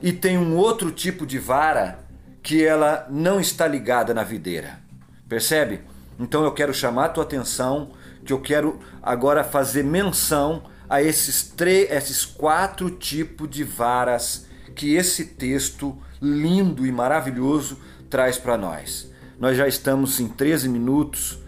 E 0.00 0.10
tem 0.10 0.38
um 0.38 0.56
outro 0.56 0.90
tipo 0.90 1.26
de 1.26 1.38
vara 1.38 1.98
que 2.42 2.64
ela 2.64 3.06
não 3.10 3.38
está 3.38 3.68
ligada 3.68 4.14
na 4.14 4.24
videira. 4.24 4.88
Percebe? 5.30 5.80
Então 6.18 6.42
eu 6.42 6.50
quero 6.50 6.74
chamar 6.74 7.04
a 7.04 7.08
tua 7.08 7.22
atenção, 7.22 7.92
que 8.26 8.32
eu 8.32 8.40
quero 8.40 8.80
agora 9.00 9.44
fazer 9.44 9.84
menção 9.84 10.64
a 10.88 11.00
esses 11.00 11.44
três, 11.44 11.88
esses 11.88 12.26
quatro 12.26 12.90
tipos 12.90 13.48
de 13.48 13.62
varas 13.62 14.46
que 14.74 14.96
esse 14.96 15.24
texto 15.24 15.96
lindo 16.20 16.84
e 16.84 16.90
maravilhoso 16.90 17.78
traz 18.10 18.38
para 18.38 18.58
nós. 18.58 19.08
Nós 19.38 19.56
já 19.56 19.68
estamos 19.68 20.18
em 20.18 20.26
13 20.26 20.68
minutos 20.68 21.38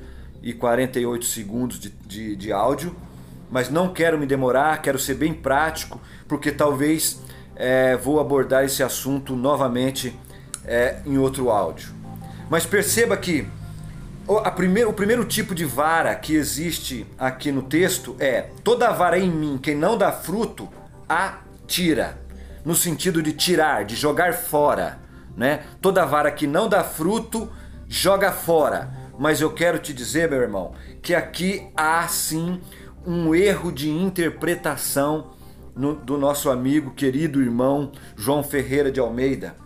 e 0.41 0.53
48 0.53 1.25
segundos 1.25 1.81
de, 1.81 1.91
de, 1.91 2.37
de, 2.37 2.53
áudio, 2.53 2.95
mas 3.51 3.69
não 3.69 3.93
quero 3.93 4.17
me 4.17 4.27
demorar, 4.27 4.81
quero 4.81 4.99
ser 4.99 5.15
bem 5.15 5.35
prático, 5.35 6.01
porque 6.29 6.53
talvez 6.53 7.21
é, 7.57 7.97
vou 7.97 8.21
abordar 8.21 8.65
esse 8.65 8.81
assunto 8.81 9.35
novamente 9.35 10.17
é, 10.65 11.03
em 11.05 11.19
outro 11.19 11.51
áudio. 11.51 11.93
Mas 12.49 12.65
perceba 12.65 13.17
que 13.17 13.47
a 14.29 14.49
o 14.89 14.93
primeiro 14.93 15.25
tipo 15.25 15.55
de 15.55 15.65
vara 15.65 16.15
que 16.15 16.35
existe 16.35 17.07
aqui 17.19 17.51
no 17.51 17.63
texto 17.63 18.17
é: 18.19 18.51
toda 18.63 18.93
vara 18.93 19.19
em 19.19 19.31
mim, 19.31 19.59
quem 19.61 19.75
não 19.75 19.99
dá 19.99 20.13
fruto, 20.13 20.69
atira 21.09 22.19
no 22.65 22.75
sentido 22.75 23.23
de 23.23 23.33
tirar, 23.33 23.85
de 23.85 23.97
jogar 23.97 24.35
fora, 24.35 25.01
né? 25.37 25.65
Toda 25.81 26.07
vara 26.07 26.31
que 26.31 26.47
não 26.47 26.69
dá 26.69 26.85
fruto, 26.85 27.51
joga 27.89 28.31
fora. 28.31 28.93
Mas 29.19 29.41
eu 29.41 29.53
quero 29.53 29.79
te 29.79 29.93
dizer, 29.93 30.31
meu 30.31 30.41
irmão, 30.41 30.73
que 31.03 31.15
aqui 31.15 31.69
há 31.77 32.07
sim 32.09 32.61
um 33.05 33.35
erro 33.35 33.73
de 33.73 33.91
interpretação 33.91 35.33
no, 35.75 35.95
do 35.95 36.17
nosso 36.17 36.51
amigo, 36.51 36.93
querido 36.93 37.43
irmão 37.43 37.93
João 38.17 38.43
Ferreira 38.43 38.91
de 38.91 39.01
Almeida. 39.01 39.62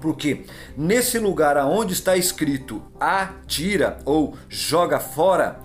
Porque 0.00 0.44
nesse 0.76 1.18
lugar 1.18 1.56
aonde 1.56 1.92
está 1.92 2.16
escrito 2.16 2.82
atira 3.00 3.98
ou 4.04 4.36
joga 4.48 4.98
fora, 4.98 5.60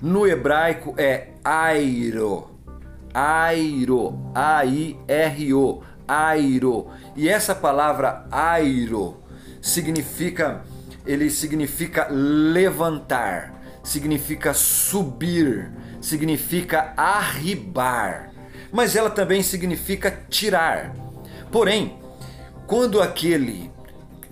no 0.00 0.26
hebraico 0.26 0.94
é 0.96 1.28
airo 1.44 2.58
airo, 3.18 4.30
A-I-R-O, 4.34 5.82
airo. 6.06 6.88
E 7.16 7.28
essa 7.28 7.54
palavra 7.54 8.26
airo 8.30 9.16
significa, 9.60 10.62
ele 11.04 11.30
significa 11.30 12.06
levantar, 12.10 13.54
significa 13.82 14.54
subir, 14.54 15.70
significa 16.00 16.92
arribar, 16.96 18.30
mas 18.70 18.94
ela 18.94 19.10
também 19.10 19.42
significa 19.42 20.10
tirar. 20.28 20.94
Porém, 21.50 21.98
quando 22.68 23.00
aquele, 23.00 23.70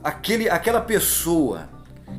aquele 0.04 0.48
aquela 0.50 0.82
pessoa 0.82 1.70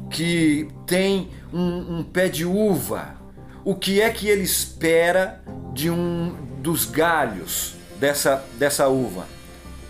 que 0.09 0.67
tem 0.87 1.29
um, 1.53 1.99
um 1.99 2.03
pé 2.03 2.27
de 2.27 2.43
uva, 2.43 3.15
o 3.63 3.75
que 3.75 4.01
é 4.01 4.09
que 4.09 4.27
ele 4.27 4.41
espera 4.41 5.43
de 5.73 5.91
um 5.91 6.35
dos 6.57 6.85
galhos 6.85 7.75
dessa, 7.99 8.43
dessa 8.57 8.87
uva, 8.87 9.27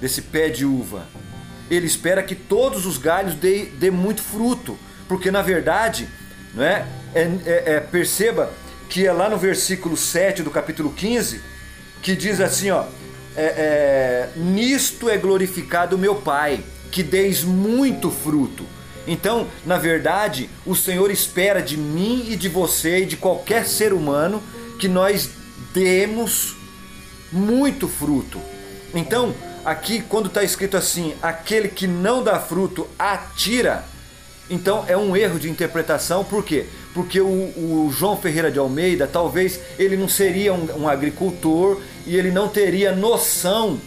desse 0.01 0.21
pé 0.21 0.49
de 0.49 0.65
uva? 0.65 1.05
Ele 1.71 1.87
espera 1.87 2.21
que 2.21 2.35
todos 2.35 2.85
os 2.85 2.97
galhos 2.97 3.35
dê, 3.35 3.67
dê 3.67 3.89
muito 3.89 4.21
fruto, 4.21 4.77
porque 5.07 5.31
na 5.31 5.41
verdade, 5.41 6.09
não 6.53 6.63
é? 6.63 6.85
É, 7.15 7.21
é, 7.21 7.63
é, 7.75 7.79
perceba 7.79 8.51
que 8.89 9.07
é 9.07 9.13
lá 9.13 9.29
no 9.29 9.37
versículo 9.37 9.95
7 9.95 10.43
do 10.43 10.51
capítulo 10.51 10.91
15 10.91 11.41
que 12.01 12.17
diz 12.17 12.41
assim: 12.41 12.69
ó, 12.69 12.85
é, 13.37 13.43
é, 13.45 14.29
Nisto 14.35 15.09
é 15.09 15.17
glorificado 15.17 15.97
meu 15.97 16.15
Pai, 16.15 16.63
que 16.91 17.03
deis 17.03 17.43
muito 17.43 18.09
fruto. 18.09 18.65
Então, 19.07 19.47
na 19.65 19.77
verdade, 19.77 20.49
o 20.65 20.75
Senhor 20.75 21.09
espera 21.11 21.61
de 21.61 21.77
mim 21.77 22.25
e 22.29 22.35
de 22.35 22.49
você 22.49 23.03
e 23.03 23.05
de 23.05 23.15
qualquer 23.15 23.65
ser 23.65 23.93
humano 23.93 24.41
que 24.79 24.87
nós 24.87 25.29
demos 25.73 26.57
muito 27.31 27.87
fruto. 27.87 28.41
Então, 28.93 29.33
aqui 29.63 30.01
quando 30.01 30.27
está 30.27 30.43
escrito 30.43 30.75
assim, 30.75 31.13
aquele 31.21 31.67
que 31.67 31.87
não 31.87 32.23
dá 32.23 32.39
fruto 32.39 32.87
atira, 32.97 33.85
então 34.49 34.83
é 34.87 34.97
um 34.97 35.15
erro 35.15 35.39
de 35.39 35.49
interpretação, 35.49 36.23
por 36.23 36.43
quê? 36.43 36.65
Porque 36.93 37.21
o, 37.21 37.27
o 37.27 37.93
João 37.95 38.17
Ferreira 38.17 38.49
de 38.49 38.57
Almeida, 38.57 39.05
talvez 39.05 39.59
ele 39.77 39.95
não 39.95 40.07
seria 40.07 40.53
um, 40.53 40.83
um 40.83 40.87
agricultor 40.87 41.81
e 42.07 42.15
ele 42.15 42.31
não 42.31 42.47
teria 42.47 42.95
noção 42.95 43.79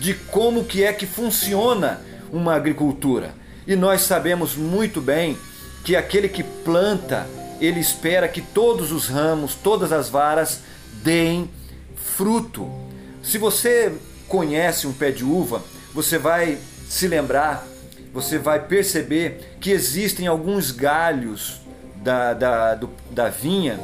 de 0.00 0.12
como 0.12 0.64
que 0.64 0.82
é 0.82 0.92
que 0.92 1.06
funciona 1.06 2.00
uma 2.32 2.54
agricultura. 2.54 3.32
E 3.66 3.76
nós 3.76 4.02
sabemos 4.02 4.56
muito 4.56 5.00
bem 5.00 5.38
que 5.84 5.94
aquele 5.94 6.28
que 6.28 6.42
planta, 6.42 7.26
ele 7.60 7.78
espera 7.78 8.28
que 8.28 8.42
todos 8.42 8.90
os 8.90 9.06
ramos, 9.06 9.54
todas 9.54 9.92
as 9.92 10.08
varas 10.08 10.60
deem 11.02 11.48
fruto. 11.94 12.68
Se 13.22 13.38
você 13.38 13.92
conhece 14.26 14.86
um 14.86 14.92
pé 14.92 15.10
de 15.10 15.24
uva, 15.24 15.62
você 15.94 16.18
vai 16.18 16.58
se 16.88 17.06
lembrar, 17.06 17.66
você 18.12 18.36
vai 18.36 18.66
perceber 18.66 19.56
que 19.60 19.70
existem 19.70 20.26
alguns 20.26 20.72
galhos 20.72 21.60
da, 21.96 22.34
da, 22.34 22.74
do, 22.74 22.90
da 23.10 23.28
vinha 23.28 23.78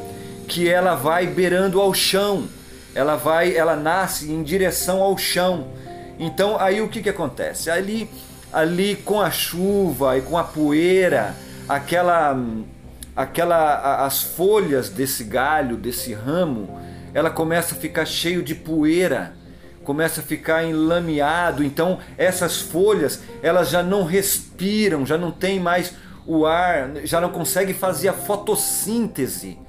que 0.47 0.67
ela 0.67 0.95
vai 0.95 1.27
beirando 1.27 1.79
ao 1.79 1.93
chão, 1.93 2.47
ela 2.97 3.15
vai, 3.15 3.55
ela 3.55 3.75
nasce 3.75 4.31
em 4.31 4.41
direção 4.41 5.03
ao 5.03 5.15
chão. 5.19 5.67
Então 6.17 6.59
aí 6.59 6.81
o 6.81 6.89
que, 6.89 6.99
que 6.99 7.09
acontece? 7.09 7.69
Ali 7.69 8.09
ali 8.51 8.95
com 8.95 9.21
a 9.21 9.29
chuva 9.29 10.17
e 10.17 10.21
com 10.21 10.35
a 10.35 10.43
poeira, 10.43 11.35
aquela 11.69 12.35
aquela 13.15 14.03
as 14.03 14.23
folhas 14.23 14.89
desse 14.89 15.23
galho, 15.23 15.77
desse 15.77 16.11
ramo, 16.11 16.81
ela 17.13 17.29
começa 17.29 17.75
a 17.75 17.77
ficar 17.77 18.05
cheio 18.05 18.41
de 18.41 18.55
poeira, 18.55 19.33
começa 19.83 20.21
a 20.21 20.23
ficar 20.23 20.63
enlameado. 20.63 21.63
Então 21.63 21.99
essas 22.17 22.59
folhas, 22.59 23.21
elas 23.43 23.69
já 23.69 23.83
não 23.83 24.05
respiram, 24.05 25.05
já 25.05 25.19
não 25.19 25.29
tem 25.29 25.59
mais 25.59 25.93
o 26.25 26.47
ar, 26.47 26.89
já 27.03 27.21
não 27.21 27.29
consegue 27.29 27.75
fazer 27.75 28.07
a 28.07 28.13
fotossíntese, 28.13 29.59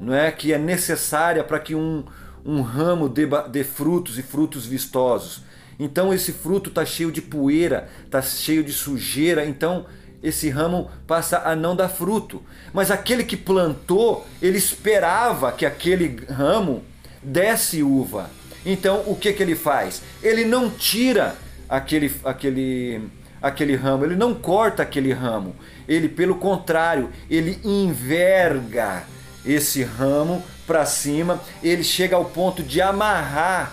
não 0.00 0.14
é 0.14 0.32
que 0.32 0.50
é 0.50 0.58
necessária 0.58 1.44
para 1.44 1.60
que 1.60 1.74
um, 1.74 2.04
um 2.44 2.60
ramo 2.62 3.08
dê, 3.08 3.26
dê 3.50 3.64
frutos 3.64 4.18
e 4.18 4.22
frutos 4.22 4.66
vistosos. 4.66 5.42
Então 5.78 6.12
esse 6.12 6.32
fruto 6.32 6.68
está 6.68 6.84
cheio 6.84 7.10
de 7.10 7.22
poeira, 7.22 7.88
está 8.04 8.20
cheio 8.20 8.62
de 8.62 8.72
sujeira, 8.72 9.46
então 9.46 9.86
esse 10.22 10.50
ramo 10.50 10.90
passa 11.06 11.38
a 11.38 11.56
não 11.56 11.74
dar 11.74 11.88
fruto. 11.88 12.42
Mas 12.72 12.90
aquele 12.90 13.24
que 13.24 13.36
plantou, 13.36 14.26
ele 14.42 14.58
esperava 14.58 15.50
que 15.52 15.64
aquele 15.64 16.24
ramo 16.26 16.82
desse 17.22 17.82
uva. 17.82 18.30
Então 18.64 19.02
o 19.06 19.16
que, 19.16 19.32
que 19.32 19.42
ele 19.42 19.56
faz? 19.56 20.02
Ele 20.22 20.44
não 20.44 20.68
tira 20.68 21.34
aquele, 21.66 22.12
aquele, 22.24 23.08
aquele 23.40 23.74
ramo, 23.74 24.04
ele 24.04 24.16
não 24.16 24.34
corta 24.34 24.82
aquele 24.82 25.12
ramo. 25.12 25.56
Ele, 25.88 26.08
pelo 26.08 26.34
contrário, 26.34 27.08
ele 27.30 27.58
enverga 27.64 29.04
esse 29.46 29.82
ramo 29.82 30.42
para 30.70 30.86
cima, 30.86 31.40
ele 31.62 31.82
chega 31.82 32.14
ao 32.14 32.26
ponto 32.26 32.62
de 32.62 32.80
amarrar 32.80 33.72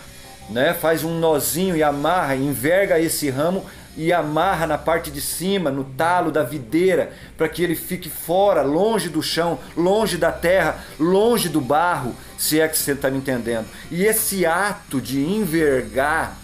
né? 0.50 0.74
Faz 0.74 1.04
um 1.04 1.20
nozinho 1.20 1.76
e 1.76 1.84
amarra, 1.84 2.36
enverga 2.36 3.00
esse 3.00 3.30
ramo 3.30 3.66
e 3.96 4.14
amarra 4.14 4.68
na 4.68 4.78
parte 4.78 5.10
de 5.10 5.20
cima, 5.20 5.72
no 5.72 5.84
talo 5.84 6.32
da 6.32 6.44
videira, 6.44 7.12
para 7.36 7.50
que 7.50 7.64
ele 7.64 7.76
fique 7.76 8.10
fora, 8.10 8.62
longe 8.62 9.10
do 9.10 9.24
chão, 9.24 9.60
longe 9.76 10.18
da 10.18 10.32
terra, 10.32 10.80
longe 11.00 11.50
do 11.50 11.60
barro, 11.60 12.16
se 12.38 12.60
é 12.60 12.68
que 12.68 12.78
você 12.78 12.92
está 12.92 13.10
me 13.10 13.18
entendendo. 13.18 13.66
E 13.90 14.04
esse 14.04 14.46
ato 14.46 15.02
de 15.02 15.20
envergar 15.20 16.38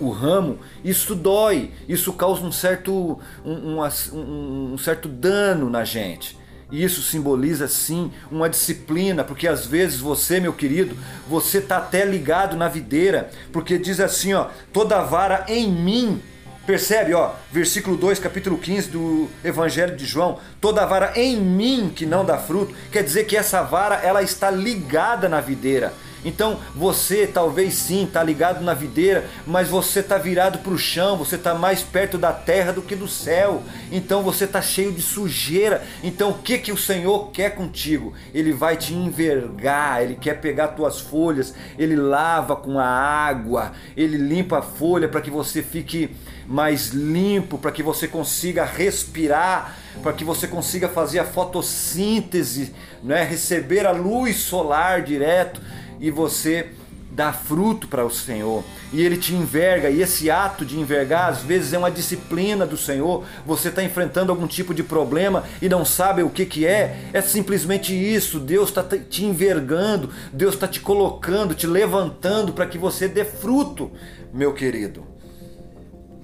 o 0.00 0.10
ramo, 0.10 0.60
isso 0.84 1.14
dói, 1.14 1.72
isso 1.88 2.12
causa 2.12 2.42
um 2.42 2.52
certo, 2.52 3.20
um, 3.44 3.80
um, 3.82 4.72
um 4.72 4.78
certo 4.78 5.08
dano 5.08 5.68
na 5.68 5.84
gente. 5.84 6.39
E 6.70 6.82
isso 6.84 7.02
simboliza 7.02 7.66
sim 7.66 8.12
uma 8.30 8.48
disciplina, 8.48 9.24
porque 9.24 9.48
às 9.48 9.66
vezes 9.66 9.98
você, 9.98 10.38
meu 10.40 10.52
querido, 10.52 10.96
você 11.28 11.58
está 11.58 11.78
até 11.78 12.04
ligado 12.04 12.56
na 12.56 12.68
videira, 12.68 13.30
porque 13.52 13.78
diz 13.78 14.00
assim, 14.00 14.34
ó, 14.34 14.48
toda 14.72 15.02
vara 15.02 15.44
em 15.48 15.70
mim 15.70 16.22
Percebe, 16.66 17.14
ó, 17.14 17.32
versículo 17.50 17.96
2, 17.96 18.20
capítulo 18.20 18.56
15 18.56 18.90
do 18.90 19.28
Evangelho 19.42 19.96
de 19.96 20.04
João, 20.04 20.38
toda 20.60 20.86
vara 20.86 21.12
em 21.16 21.36
mim 21.36 21.90
que 21.92 22.06
não 22.06 22.24
dá 22.24 22.38
fruto, 22.38 22.72
quer 22.92 23.02
dizer 23.02 23.24
que 23.24 23.36
essa 23.36 23.62
vara 23.62 23.96
ela 23.96 24.22
está 24.22 24.52
ligada 24.52 25.28
na 25.28 25.40
videira. 25.40 25.92
Então 26.24 26.58
você 26.74 27.26
talvez 27.26 27.74
sim 27.74 28.04
está 28.04 28.22
ligado 28.22 28.62
na 28.62 28.74
videira, 28.74 29.26
mas 29.46 29.68
você 29.68 30.00
está 30.00 30.18
virado 30.18 30.58
para 30.58 30.72
o 30.72 30.78
chão, 30.78 31.16
você 31.16 31.36
está 31.36 31.54
mais 31.54 31.82
perto 31.82 32.18
da 32.18 32.32
terra 32.32 32.72
do 32.72 32.82
que 32.82 32.94
do 32.94 33.08
céu. 33.08 33.62
Então 33.90 34.22
você 34.22 34.44
está 34.44 34.60
cheio 34.60 34.92
de 34.92 35.02
sujeira. 35.02 35.82
Então 36.02 36.30
o 36.30 36.38
que 36.38 36.58
que 36.58 36.72
o 36.72 36.76
Senhor 36.76 37.30
quer 37.30 37.54
contigo? 37.54 38.12
Ele 38.34 38.52
vai 38.52 38.76
te 38.76 38.94
envergar, 38.94 40.02
ele 40.02 40.14
quer 40.14 40.40
pegar 40.40 40.68
tuas 40.68 41.00
folhas, 41.00 41.54
ele 41.78 41.96
lava 41.96 42.56
com 42.56 42.78
a 42.78 42.86
água, 42.86 43.72
ele 43.96 44.16
limpa 44.16 44.58
a 44.58 44.62
folha 44.62 45.08
para 45.08 45.20
que 45.20 45.30
você 45.30 45.62
fique 45.62 46.10
mais 46.46 46.88
limpo, 46.88 47.56
para 47.56 47.70
que 47.70 47.82
você 47.82 48.08
consiga 48.08 48.64
respirar, 48.64 49.76
para 50.02 50.12
que 50.12 50.24
você 50.24 50.48
consiga 50.48 50.88
fazer 50.88 51.20
a 51.20 51.24
fotossíntese, 51.24 52.74
né? 53.04 53.22
receber 53.22 53.86
a 53.86 53.92
luz 53.92 54.36
solar 54.38 55.02
direto 55.02 55.60
e 56.00 56.10
você 56.10 56.70
dá 57.10 57.32
fruto 57.32 57.88
para 57.88 58.04
o 58.04 58.10
Senhor 58.10 58.62
e 58.92 59.02
Ele 59.02 59.16
te 59.16 59.34
enverga. 59.34 59.90
E 59.90 60.00
esse 60.00 60.30
ato 60.30 60.64
de 60.64 60.78
envergar, 60.78 61.28
às 61.28 61.42
vezes, 61.42 61.72
é 61.72 61.78
uma 61.78 61.90
disciplina 61.90 62.64
do 62.64 62.76
Senhor. 62.76 63.24
Você 63.44 63.68
está 63.68 63.82
enfrentando 63.82 64.32
algum 64.32 64.46
tipo 64.46 64.72
de 64.72 64.82
problema 64.82 65.44
e 65.60 65.68
não 65.68 65.84
sabe 65.84 66.22
o 66.22 66.30
que, 66.30 66.46
que 66.46 66.66
é. 66.66 67.10
É 67.12 67.20
simplesmente 67.20 67.92
isso. 67.94 68.38
Deus 68.38 68.68
está 68.68 68.82
te 68.82 69.24
envergando, 69.24 70.10
Deus 70.32 70.54
está 70.54 70.66
te 70.66 70.80
colocando, 70.80 71.54
te 71.54 71.66
levantando 71.66 72.52
para 72.52 72.66
que 72.66 72.78
você 72.78 73.08
dê 73.08 73.24
fruto, 73.24 73.90
meu 74.32 74.54
querido. 74.54 75.04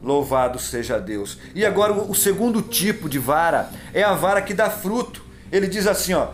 Louvado 0.02 0.58
seja 0.58 1.00
Deus. 1.00 1.36
E 1.54 1.66
agora 1.66 1.92
o 1.92 2.14
segundo 2.14 2.62
tipo 2.62 3.08
de 3.08 3.18
vara 3.18 3.70
é 3.92 4.04
a 4.04 4.14
vara 4.14 4.40
que 4.40 4.54
dá 4.54 4.70
fruto. 4.70 5.24
Ele 5.50 5.66
diz 5.66 5.86
assim, 5.86 6.14
ó: 6.14 6.28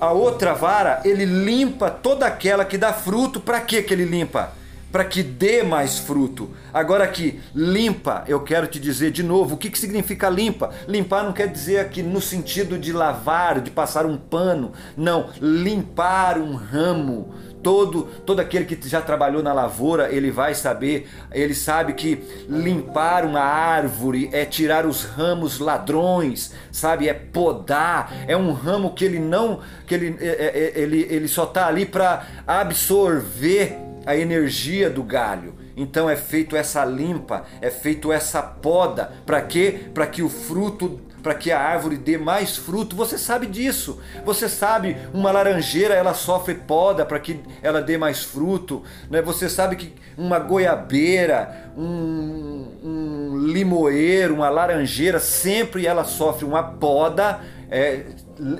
a 0.00 0.12
outra 0.12 0.52
vara, 0.54 1.00
ele 1.04 1.24
limpa 1.24 1.90
toda 1.90 2.26
aquela 2.26 2.64
que 2.64 2.76
dá 2.76 2.92
fruto. 2.92 3.40
Para 3.40 3.60
que 3.60 3.82
que 3.82 3.92
ele 3.92 4.04
limpa? 4.04 4.52
Para 4.92 5.04
que 5.04 5.22
dê 5.22 5.62
mais 5.62 5.98
fruto. 5.98 6.50
Agora 6.72 7.04
aqui, 7.04 7.40
limpa, 7.54 8.24
eu 8.28 8.40
quero 8.40 8.66
te 8.66 8.78
dizer 8.78 9.10
de 9.10 9.22
novo, 9.22 9.54
o 9.54 9.58
que, 9.58 9.68
que 9.68 9.78
significa 9.78 10.28
limpa? 10.28 10.70
Limpar 10.86 11.24
não 11.24 11.32
quer 11.32 11.48
dizer 11.48 11.80
aqui 11.80 12.02
no 12.02 12.20
sentido 12.20 12.78
de 12.78 12.92
lavar, 12.92 13.60
de 13.60 13.70
passar 13.70 14.06
um 14.06 14.16
pano. 14.16 14.72
Não, 14.96 15.30
limpar 15.40 16.38
um 16.38 16.54
ramo 16.54 17.34
todo 17.66 18.04
todo 18.24 18.38
aquele 18.38 18.64
que 18.64 18.88
já 18.88 19.02
trabalhou 19.02 19.42
na 19.42 19.52
lavoura, 19.52 20.08
ele 20.08 20.30
vai 20.30 20.54
saber, 20.54 21.08
ele 21.32 21.52
sabe 21.52 21.94
que 21.94 22.22
limpar 22.48 23.24
uma 23.24 23.40
árvore 23.40 24.30
é 24.32 24.44
tirar 24.44 24.86
os 24.86 25.02
ramos 25.02 25.58
ladrões, 25.58 26.54
sabe? 26.70 27.08
É 27.08 27.12
podar, 27.12 28.12
é 28.28 28.36
um 28.36 28.52
ramo 28.52 28.94
que 28.94 29.04
ele 29.04 29.18
não 29.18 29.58
que 29.84 29.96
ele 29.96 30.16
é, 30.20 30.26
é, 30.26 30.76
é, 30.76 30.80
ele, 30.80 31.08
ele 31.10 31.26
só 31.26 31.42
está 31.42 31.66
ali 31.66 31.84
para 31.84 32.24
absorver 32.46 33.76
a 34.06 34.16
energia 34.16 34.88
do 34.88 35.02
galho. 35.02 35.55
Então 35.76 36.08
é 36.08 36.16
feito 36.16 36.56
essa 36.56 36.84
limpa, 36.84 37.44
é 37.60 37.70
feito 37.70 38.10
essa 38.10 38.42
poda, 38.42 39.12
para 39.26 39.42
quê? 39.42 39.90
Para 39.92 40.06
que 40.06 40.22
o 40.22 40.28
fruto 40.28 41.00
para 41.26 41.34
que 41.34 41.50
a 41.50 41.60
árvore 41.60 41.96
dê 41.96 42.16
mais 42.16 42.56
fruto. 42.56 42.94
Você 42.94 43.18
sabe 43.18 43.48
disso. 43.48 44.00
Você 44.24 44.48
sabe, 44.48 44.96
uma 45.12 45.32
laranjeira 45.32 45.92
ela 45.92 46.14
sofre 46.14 46.54
poda 46.54 47.04
para 47.04 47.18
que 47.18 47.40
ela 47.60 47.82
dê 47.82 47.98
mais 47.98 48.22
fruto. 48.22 48.84
Né? 49.10 49.20
Você 49.22 49.48
sabe 49.48 49.74
que 49.74 49.92
uma 50.16 50.38
goiabeira, 50.38 51.72
um, 51.76 52.68
um 52.80 53.38
limoeiro, 53.44 54.34
uma 54.34 54.48
laranjeira, 54.48 55.18
sempre 55.18 55.84
ela 55.84 56.04
sofre 56.04 56.44
uma 56.44 56.62
poda. 56.62 57.40
É, 57.68 58.04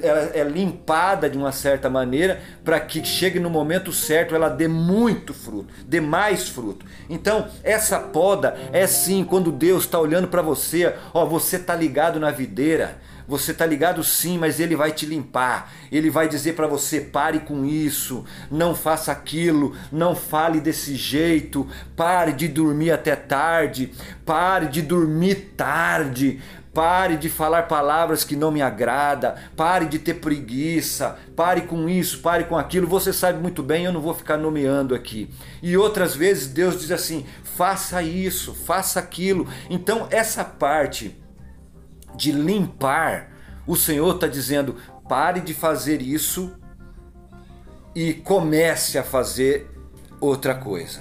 ela 0.02 0.30
é 0.34 0.42
limpada 0.44 1.28
de 1.28 1.36
uma 1.36 1.52
certa 1.52 1.90
maneira 1.90 2.40
para 2.64 2.80
que 2.80 3.04
chegue 3.04 3.38
no 3.38 3.50
momento 3.50 3.92
certo 3.92 4.34
ela 4.34 4.48
dê 4.48 4.68
muito 4.68 5.34
fruto, 5.34 5.72
dê 5.86 6.00
mais 6.00 6.48
fruto. 6.48 6.86
Então, 7.08 7.48
essa 7.62 7.98
poda 7.98 8.56
é 8.72 8.86
sim 8.86 9.24
quando 9.24 9.52
Deus 9.52 9.84
está 9.84 9.98
olhando 9.98 10.28
para 10.28 10.42
você, 10.42 10.94
ó, 11.12 11.24
você 11.24 11.56
está 11.56 11.74
ligado 11.74 12.18
na 12.18 12.30
videira. 12.30 12.98
Você 13.28 13.50
está 13.50 13.66
ligado 13.66 14.04
sim, 14.04 14.38
mas 14.38 14.60
ele 14.60 14.76
vai 14.76 14.92
te 14.92 15.04
limpar. 15.04 15.72
Ele 15.90 16.08
vai 16.08 16.28
dizer 16.28 16.54
para 16.54 16.68
você: 16.68 17.00
pare 17.00 17.40
com 17.40 17.64
isso, 17.64 18.24
não 18.48 18.72
faça 18.72 19.10
aquilo, 19.10 19.74
não 19.90 20.14
fale 20.14 20.60
desse 20.60 20.94
jeito, 20.94 21.66
pare 21.96 22.32
de 22.32 22.46
dormir 22.46 22.92
até 22.92 23.16
tarde, 23.16 23.92
pare 24.24 24.66
de 24.66 24.80
dormir 24.80 25.54
tarde, 25.56 26.40
Pare 26.76 27.16
de 27.16 27.30
falar 27.30 27.68
palavras 27.68 28.22
que 28.22 28.36
não 28.36 28.50
me 28.50 28.60
agrada, 28.60 29.36
pare 29.56 29.86
de 29.86 29.98
ter 29.98 30.12
preguiça, 30.12 31.16
pare 31.34 31.62
com 31.62 31.88
isso, 31.88 32.20
pare 32.20 32.44
com 32.44 32.54
aquilo. 32.54 32.86
Você 32.86 33.14
sabe 33.14 33.40
muito 33.40 33.62
bem, 33.62 33.86
eu 33.86 33.92
não 33.92 34.02
vou 34.02 34.12
ficar 34.12 34.36
nomeando 34.36 34.94
aqui. 34.94 35.30
E 35.62 35.74
outras 35.74 36.14
vezes 36.14 36.48
Deus 36.48 36.78
diz 36.78 36.90
assim: 36.90 37.24
faça 37.42 38.02
isso, 38.02 38.54
faça 38.54 39.00
aquilo. 39.00 39.48
Então, 39.70 40.06
essa 40.10 40.44
parte 40.44 41.18
de 42.14 42.30
limpar, 42.30 43.30
o 43.66 43.74
Senhor 43.74 44.14
está 44.14 44.26
dizendo: 44.26 44.76
pare 45.08 45.40
de 45.40 45.54
fazer 45.54 46.02
isso 46.02 46.58
e 47.94 48.12
comece 48.12 48.98
a 48.98 49.02
fazer 49.02 49.66
outra 50.20 50.54
coisa. 50.54 51.00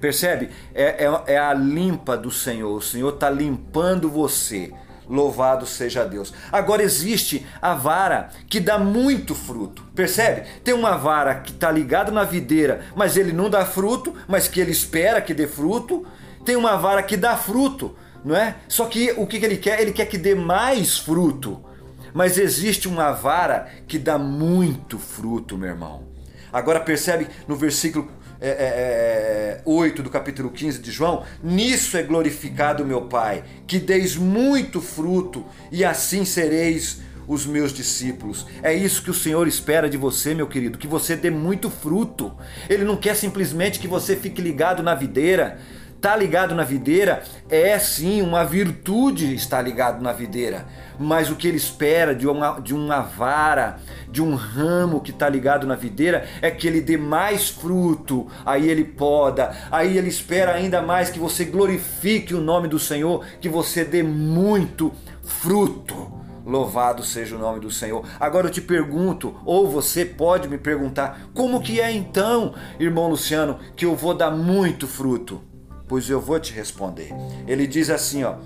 Percebe? 0.00 0.50
É, 0.72 1.04
é, 1.04 1.34
é 1.34 1.36
a 1.36 1.52
limpa 1.52 2.16
do 2.16 2.30
Senhor. 2.30 2.76
O 2.76 2.80
Senhor 2.80 3.12
está 3.12 3.28
limpando 3.28 4.08
você. 4.08 4.72
Louvado 5.08 5.66
seja 5.66 6.04
Deus. 6.04 6.32
Agora 6.50 6.82
existe 6.82 7.46
a 7.62 7.74
vara 7.74 8.30
que 8.48 8.58
dá 8.58 8.78
muito 8.78 9.34
fruto. 9.34 9.84
Percebe? 9.94 10.48
Tem 10.64 10.74
uma 10.74 10.96
vara 10.96 11.36
que 11.36 11.52
está 11.52 11.70
ligada 11.70 12.10
na 12.10 12.24
videira, 12.24 12.86
mas 12.94 13.16
ele 13.16 13.32
não 13.32 13.48
dá 13.48 13.64
fruto, 13.64 14.14
mas 14.26 14.48
que 14.48 14.60
ele 14.60 14.72
espera 14.72 15.20
que 15.20 15.34
dê 15.34 15.46
fruto. 15.46 16.06
Tem 16.44 16.56
uma 16.56 16.76
vara 16.76 17.02
que 17.02 17.16
dá 17.16 17.36
fruto, 17.36 17.96
não 18.24 18.36
é? 18.36 18.56
Só 18.68 18.86
que 18.86 19.12
o 19.16 19.26
que 19.26 19.36
ele 19.36 19.56
quer? 19.56 19.80
Ele 19.80 19.92
quer 19.92 20.06
que 20.06 20.18
dê 20.18 20.34
mais 20.34 20.98
fruto. 20.98 21.64
Mas 22.12 22.38
existe 22.38 22.88
uma 22.88 23.12
vara 23.12 23.68
que 23.86 23.98
dá 23.98 24.16
muito 24.18 24.98
fruto, 24.98 25.58
meu 25.58 25.68
irmão. 25.68 26.04
Agora 26.52 26.80
percebe 26.80 27.28
no 27.46 27.54
versículo 27.54 28.10
é, 28.40 28.48
é, 28.48 29.60
8 29.64 30.00
é, 30.00 30.04
do 30.04 30.10
capítulo 30.10 30.50
15 30.50 30.80
de 30.80 30.90
João, 30.90 31.24
nisso 31.42 31.96
é 31.96 32.02
glorificado 32.02 32.84
meu 32.84 33.02
Pai, 33.02 33.44
que 33.66 33.78
deis 33.78 34.16
muito 34.16 34.80
fruto 34.80 35.44
e 35.70 35.84
assim 35.84 36.24
sereis 36.24 37.00
os 37.26 37.44
meus 37.44 37.72
discípulos. 37.72 38.46
É 38.62 38.72
isso 38.72 39.02
que 39.02 39.10
o 39.10 39.14
Senhor 39.14 39.46
espera 39.48 39.88
de 39.88 39.96
você, 39.96 40.34
meu 40.34 40.46
querido, 40.46 40.78
que 40.78 40.86
você 40.86 41.16
dê 41.16 41.30
muito 41.30 41.68
fruto. 41.68 42.32
Ele 42.68 42.84
não 42.84 42.96
quer 42.96 43.16
simplesmente 43.16 43.80
que 43.80 43.88
você 43.88 44.16
fique 44.16 44.40
ligado 44.40 44.82
na 44.82 44.94
videira. 44.94 45.58
Tá 46.06 46.14
ligado 46.14 46.54
na 46.54 46.62
videira 46.62 47.24
é 47.50 47.76
sim 47.80 48.22
uma 48.22 48.44
virtude 48.44 49.34
estar 49.34 49.60
ligado 49.60 50.00
na 50.00 50.12
videira, 50.12 50.64
mas 51.00 51.32
o 51.32 51.34
que 51.34 51.48
ele 51.48 51.56
espera 51.56 52.14
de 52.14 52.28
uma, 52.28 52.60
de 52.60 52.72
uma 52.72 53.00
vara, 53.00 53.80
de 54.08 54.22
um 54.22 54.36
ramo 54.36 55.00
que 55.00 55.10
está 55.10 55.28
ligado 55.28 55.66
na 55.66 55.74
videira, 55.74 56.24
é 56.40 56.48
que 56.48 56.68
ele 56.68 56.80
dê 56.80 56.96
mais 56.96 57.48
fruto, 57.48 58.28
aí 58.44 58.70
ele 58.70 58.84
poda, 58.84 59.50
aí 59.68 59.98
ele 59.98 60.08
espera 60.08 60.54
ainda 60.54 60.80
mais 60.80 61.10
que 61.10 61.18
você 61.18 61.44
glorifique 61.44 62.36
o 62.36 62.40
nome 62.40 62.68
do 62.68 62.78
Senhor, 62.78 63.26
que 63.40 63.48
você 63.48 63.84
dê 63.84 64.04
muito 64.04 64.92
fruto. 65.24 66.22
Louvado 66.46 67.02
seja 67.02 67.34
o 67.34 67.40
nome 67.40 67.58
do 67.58 67.72
Senhor. 67.72 68.06
Agora 68.20 68.46
eu 68.46 68.52
te 68.52 68.60
pergunto, 68.60 69.34
ou 69.44 69.68
você 69.68 70.04
pode 70.04 70.46
me 70.46 70.56
perguntar, 70.56 71.22
como 71.34 71.60
que 71.60 71.80
é 71.80 71.90
então, 71.90 72.54
irmão 72.78 73.08
Luciano, 73.08 73.58
que 73.74 73.84
eu 73.84 73.96
vou 73.96 74.14
dar 74.14 74.30
muito 74.30 74.86
fruto? 74.86 75.42
Pois 75.88 76.08
eu 76.10 76.20
vou 76.20 76.38
te 76.40 76.52
responder. 76.52 77.10
Ele 77.46 77.66
diz 77.66 77.90
assim, 77.90 78.24
ó, 78.24 78.36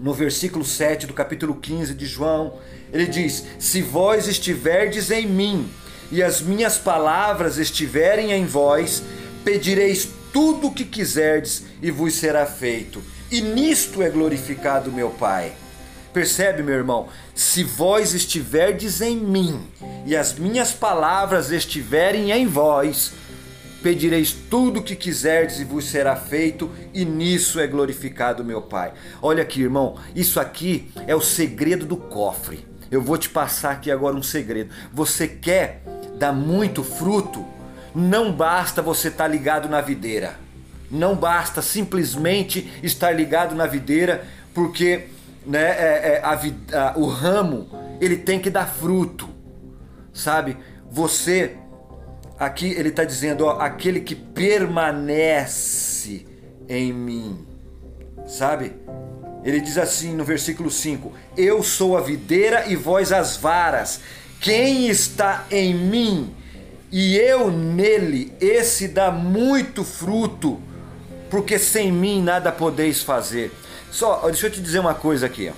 no 0.00 0.12
versículo 0.12 0.64
7 0.64 1.06
do 1.06 1.12
capítulo 1.12 1.54
15 1.54 1.94
de 1.94 2.06
João, 2.06 2.58
ele 2.92 3.06
diz: 3.06 3.44
Se 3.58 3.82
vós 3.82 4.28
estiverdes 4.28 5.10
em 5.10 5.26
mim 5.26 5.68
e 6.10 6.22
as 6.22 6.40
minhas 6.40 6.78
palavras 6.78 7.58
estiverem 7.58 8.32
em 8.32 8.44
vós, 8.44 9.02
pedireis 9.44 10.08
tudo 10.32 10.68
o 10.68 10.72
que 10.72 10.84
quiserdes 10.84 11.64
e 11.80 11.90
vos 11.90 12.14
será 12.14 12.44
feito. 12.44 13.02
E 13.30 13.40
nisto 13.40 14.02
é 14.02 14.10
glorificado 14.10 14.92
meu 14.92 15.10
Pai. 15.10 15.52
Percebe, 16.12 16.62
meu 16.62 16.74
irmão? 16.74 17.08
Se 17.34 17.64
vós 17.64 18.14
estiverdes 18.14 19.00
em 19.00 19.16
mim 19.16 19.60
e 20.06 20.14
as 20.14 20.34
minhas 20.34 20.70
palavras 20.70 21.50
estiverem 21.50 22.30
em 22.30 22.46
vós, 22.46 23.12
pedireis 23.84 24.32
tudo 24.32 24.80
o 24.80 24.82
que 24.82 24.96
quiserdes 24.96 25.60
e 25.60 25.64
vos 25.64 25.84
será 25.84 26.16
feito, 26.16 26.70
e 26.94 27.04
nisso 27.04 27.60
é 27.60 27.66
glorificado 27.66 28.42
meu 28.42 28.62
Pai. 28.62 28.94
Olha 29.20 29.42
aqui, 29.42 29.60
irmão, 29.60 29.98
isso 30.16 30.40
aqui 30.40 30.90
é 31.06 31.14
o 31.14 31.20
segredo 31.20 31.84
do 31.84 31.94
cofre. 31.98 32.66
Eu 32.90 33.02
vou 33.02 33.18
te 33.18 33.28
passar 33.28 33.72
aqui 33.72 33.90
agora 33.90 34.16
um 34.16 34.22
segredo. 34.22 34.70
Você 34.90 35.28
quer 35.28 35.82
dar 36.18 36.32
muito 36.32 36.82
fruto? 36.82 37.44
Não 37.94 38.32
basta 38.32 38.80
você 38.80 39.08
estar 39.08 39.28
ligado 39.28 39.68
na 39.68 39.82
videira. 39.82 40.36
Não 40.90 41.14
basta 41.14 41.60
simplesmente 41.60 42.66
estar 42.82 43.12
ligado 43.12 43.54
na 43.54 43.66
videira, 43.66 44.24
porque 44.54 45.08
né, 45.44 45.60
é, 45.60 46.22
é, 46.22 46.22
a, 46.24 46.88
a, 46.88 46.98
o 46.98 47.04
ramo 47.04 47.68
ele 48.00 48.16
tem 48.16 48.40
que 48.40 48.48
dar 48.48 48.66
fruto, 48.66 49.28
sabe? 50.10 50.56
Você 50.90 51.58
aqui 52.38 52.72
ele 52.72 52.88
está 52.90 53.04
dizendo, 53.04 53.44
ó, 53.46 53.58
aquele 53.60 54.00
que 54.00 54.14
permanece 54.14 55.84
em 56.68 56.92
mim, 56.92 57.46
sabe? 58.26 58.72
Ele 59.44 59.60
diz 59.60 59.76
assim 59.76 60.14
no 60.14 60.24
versículo 60.24 60.70
5: 60.70 61.12
Eu 61.36 61.62
sou 61.62 61.96
a 61.96 62.00
videira 62.00 62.66
e 62.66 62.76
vós 62.76 63.12
as 63.12 63.36
varas. 63.36 64.00
Quem 64.40 64.88
está 64.88 65.46
em 65.50 65.74
mim 65.74 66.34
e 66.90 67.16
eu 67.16 67.50
nele, 67.50 68.32
esse 68.40 68.86
dá 68.88 69.10
muito 69.10 69.82
fruto, 69.82 70.60
porque 71.28 71.58
sem 71.58 71.90
mim 71.90 72.22
nada 72.22 72.52
podeis 72.52 73.02
fazer. 73.02 73.52
Só, 73.90 74.20
deixa 74.26 74.46
eu 74.46 74.50
te 74.50 74.60
dizer 74.60 74.78
uma 74.78 74.94
coisa 74.94 75.26
aqui. 75.26 75.52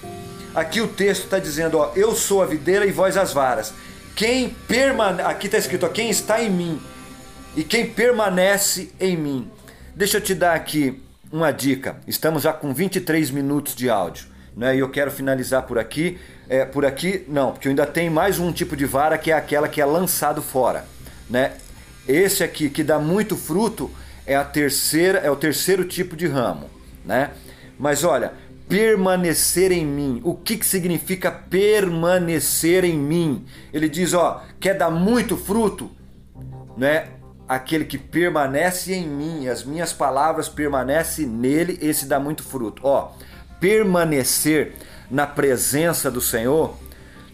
Aqui 0.55 0.81
o 0.81 0.89
texto 0.89 1.25
está 1.25 1.39
dizendo: 1.39 1.79
ó, 1.79 1.93
Eu 1.95 2.15
sou 2.15 2.43
a 2.43 2.47
videira 2.47 2.87
e 2.87 2.91
vós 2.91 3.17
as 3.17 3.33
varas. 3.33 3.75
Quem 4.17 4.49
permanece, 4.49 5.29
aqui 5.29 5.45
está 5.45 5.59
escrito, 5.59 5.85
ó, 5.85 5.91
quem 5.91 6.09
está 6.09 6.43
em 6.43 6.49
mim 6.49 6.81
e 7.55 7.63
quem 7.63 7.87
permanece 7.87 8.91
em 8.99 9.15
mim. 9.15 9.51
Deixa 9.95 10.17
eu 10.17 10.23
te 10.23 10.35
dar 10.35 10.55
aqui 10.55 11.03
uma 11.31 11.53
dica. 11.53 11.99
Estamos 12.07 12.45
já 12.45 12.53
com 12.55 12.73
23 12.73 13.31
minutos 13.31 13.75
de 13.75 13.91
áudio, 13.91 14.25
né? 14.57 14.75
E 14.75 14.79
eu 14.79 14.89
quero 14.89 15.11
finalizar 15.11 15.65
por 15.65 15.79
aqui. 15.79 16.19
É, 16.49 16.65
por 16.65 16.87
aqui 16.87 17.27
não, 17.29 17.53
porque 17.53 17.69
eu 17.69 17.71
ainda 17.71 17.85
tenho 17.85 18.11
mais 18.11 18.39
um 18.39 18.51
tipo 18.53 18.75
de 18.75 18.87
vara 18.87 19.19
que 19.19 19.31
é 19.31 19.35
aquela 19.35 19.69
que 19.69 19.83
é 19.83 19.85
lançado 19.85 20.41
fora, 20.41 20.87
né? 21.29 21.53
Esse 22.09 22.43
aqui 22.43 22.71
que 22.71 22.83
dá 22.83 22.99
muito 22.99 23.37
fruto 23.37 23.91
é 24.25 24.35
a 24.35 24.45
terceira, 24.45 25.19
é 25.19 25.31
o 25.31 25.37
terceiro 25.37 25.85
tipo 25.85 26.17
de 26.17 26.27
ramo, 26.27 26.71
né? 27.05 27.33
Mas 27.79 28.03
olha, 28.03 28.33
permanecer 28.69 29.73
em 29.73 29.85
mim. 29.85 30.21
O 30.25 30.35
que, 30.35 30.57
que 30.57 30.67
significa 30.67 31.31
permanecer 31.31 32.85
em 32.85 32.99
mim? 32.99 33.45
Ele 33.73 33.89
diz, 33.89 34.13
ó, 34.15 34.43
quer 34.59 34.75
dar 34.75 34.91
muito 34.91 35.37
fruto, 35.37 35.91
né? 36.77 37.09
Aquele 37.49 37.85
que 37.85 37.97
permanece 37.97 38.93
em 38.93 39.07
mim, 39.07 39.47
as 39.47 39.63
minhas 39.63 39.93
palavras 39.93 40.49
permanecem 40.49 41.27
nele, 41.27 41.79
esse 41.81 42.07
dá 42.07 42.19
muito 42.19 42.43
fruto. 42.43 42.83
Ó, 42.85 43.13
permanecer 43.61 44.75
na 45.09 45.27
presença 45.27 46.11
do 46.11 46.21
Senhor 46.21 46.77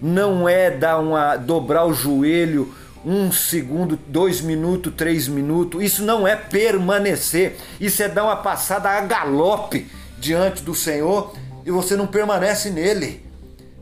não 0.00 0.46
é 0.46 0.70
dar 0.70 0.98
uma 0.98 1.36
dobrar 1.36 1.86
o 1.86 1.94
joelho 1.94 2.74
um 3.04 3.32
segundo, 3.32 3.98
dois 4.06 4.40
minutos, 4.40 4.92
três 4.94 5.26
minutos. 5.26 5.82
Isso 5.82 6.04
não 6.04 6.26
é 6.28 6.36
permanecer. 6.36 7.56
Isso 7.80 8.02
é 8.02 8.08
dar 8.08 8.24
uma 8.24 8.36
passada 8.36 8.90
a 8.90 9.00
galope 9.00 9.88
diante 10.22 10.62
do 10.62 10.72
Senhor 10.72 11.34
e 11.66 11.70
você 11.70 11.96
não 11.96 12.06
permanece 12.06 12.70
nele. 12.70 13.26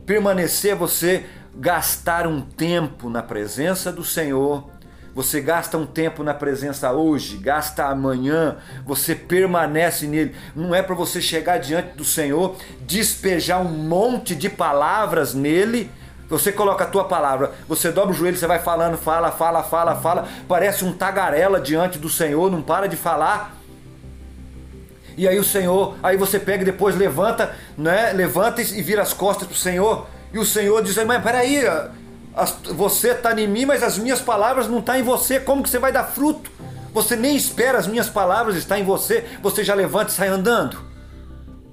Permanecer 0.07 0.75
você 0.75 1.23
gastar 1.55 2.25
um 2.25 2.41
tempo 2.41 3.09
na 3.09 3.21
presença 3.21 3.91
do 3.91 4.03
Senhor, 4.03 4.67
você 5.13 5.39
gasta 5.39 5.77
um 5.77 5.85
tempo 5.85 6.23
na 6.23 6.33
presença 6.33 6.91
hoje, 6.91 7.37
gasta 7.37 7.85
amanhã, 7.85 8.57
você 8.85 9.13
permanece 9.13 10.07
nele. 10.07 10.35
Não 10.55 10.73
é 10.73 10.81
para 10.81 10.95
você 10.95 11.21
chegar 11.21 11.59
diante 11.59 11.95
do 11.95 12.03
Senhor, 12.03 12.55
despejar 12.87 13.61
um 13.61 13.69
monte 13.69 14.33
de 14.33 14.49
palavras 14.49 15.35
nele. 15.35 15.91
Você 16.27 16.51
coloca 16.51 16.85
a 16.85 16.87
tua 16.87 17.03
palavra, 17.03 17.51
você 17.67 17.91
dobra 17.91 18.11
o 18.11 18.13
joelho, 18.13 18.37
você 18.37 18.47
vai 18.47 18.59
falando, 18.59 18.97
fala, 18.97 19.31
fala, 19.31 19.61
fala, 19.63 19.95
fala, 19.97 20.27
parece 20.47 20.83
um 20.83 20.93
tagarela 20.93 21.59
diante 21.59 21.99
do 21.99 22.09
Senhor, 22.09 22.49
não 22.49 22.61
para 22.61 22.87
de 22.87 22.95
falar. 22.95 23.60
E 25.17 25.27
aí 25.27 25.37
o 25.39 25.43
Senhor, 25.43 25.95
aí 26.01 26.17
você 26.17 26.39
pega 26.39 26.63
e 26.63 26.65
depois 26.65 26.95
levanta, 26.95 27.55
né? 27.77 28.13
Levanta 28.13 28.61
e 28.61 28.81
vira 28.81 29.01
as 29.01 29.13
costas 29.13 29.47
pro 29.47 29.57
Senhor. 29.57 30.07
E 30.33 30.39
o 30.39 30.45
Senhor 30.45 30.81
diz: 30.81 30.95
Mas 31.03 31.23
peraí, 31.23 31.63
você 32.75 33.11
está 33.11 33.39
em 33.39 33.47
mim, 33.47 33.65
mas 33.65 33.83
as 33.83 33.97
minhas 33.97 34.21
palavras 34.21 34.67
não 34.67 34.81
tá 34.81 34.97
em 34.97 35.03
você. 35.03 35.39
Como 35.39 35.63
que 35.63 35.69
você 35.69 35.79
vai 35.79 35.91
dar 35.91 36.05
fruto? 36.05 36.51
Você 36.93 37.15
nem 37.15 37.35
espera 37.35 37.77
as 37.77 37.87
minhas 37.87 38.09
palavras 38.09 38.55
estar 38.55 38.77
em 38.77 38.83
você, 38.83 39.25
você 39.41 39.63
já 39.63 39.73
levanta 39.73 40.11
e 40.11 40.13
sai 40.13 40.27
andando. 40.27 40.77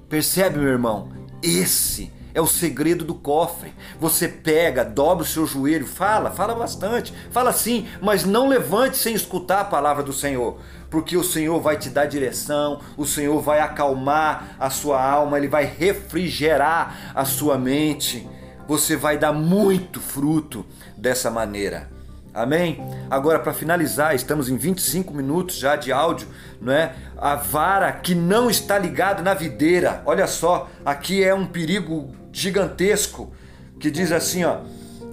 Percebe, 0.07 0.59
meu 0.59 0.69
irmão? 0.69 1.11
Esse 1.43 2.11
é 2.33 2.39
o 2.39 2.47
segredo 2.47 3.03
do 3.03 3.13
cofre. 3.13 3.73
Você 3.99 4.27
pega, 4.27 4.85
dobra 4.85 5.23
o 5.23 5.27
seu 5.27 5.45
joelho, 5.45 5.85
fala, 5.85 6.31
fala 6.31 6.55
bastante, 6.55 7.13
fala 7.31 7.51
sim, 7.51 7.87
mas 8.01 8.23
não 8.23 8.47
levante 8.47 8.97
sem 8.97 9.13
escutar 9.13 9.61
a 9.61 9.65
palavra 9.65 10.03
do 10.03 10.13
Senhor, 10.13 10.57
porque 10.89 11.15
o 11.15 11.23
Senhor 11.23 11.59
vai 11.59 11.77
te 11.77 11.89
dar 11.89 12.05
direção, 12.05 12.81
o 12.97 13.05
Senhor 13.05 13.39
vai 13.41 13.59
acalmar 13.59 14.55
a 14.59 14.69
sua 14.69 15.03
alma, 15.03 15.37
ele 15.37 15.47
vai 15.47 15.65
refrigerar 15.65 17.11
a 17.13 17.25
sua 17.25 17.57
mente 17.57 18.27
você 18.69 18.95
vai 18.95 19.17
dar 19.17 19.33
muito 19.33 19.99
fruto 19.99 20.63
dessa 20.95 21.31
maneira. 21.31 21.89
Amém? 22.31 22.79
Agora, 23.09 23.39
para 23.39 23.51
finalizar, 23.51 24.13
estamos 24.13 24.47
em 24.47 24.57
25 24.57 25.11
minutos 25.11 25.57
já 25.57 25.75
de 25.75 25.91
áudio, 25.91 26.27
não 26.61 26.71
é? 26.71 26.93
A 27.17 27.33
vara 27.33 27.91
que 27.91 28.13
não 28.13 28.47
está 28.47 28.77
ligada 28.77 29.23
na 29.23 29.33
videira. 29.33 30.03
Olha 30.05 30.27
só, 30.27 30.69
aqui 30.85 31.23
é 31.23 31.33
um 31.33 31.47
perigo 31.47 32.11
gigantesco 32.31 33.33
que 33.79 33.89
diz 33.89 34.11
assim, 34.11 34.43
ó. 34.43 34.59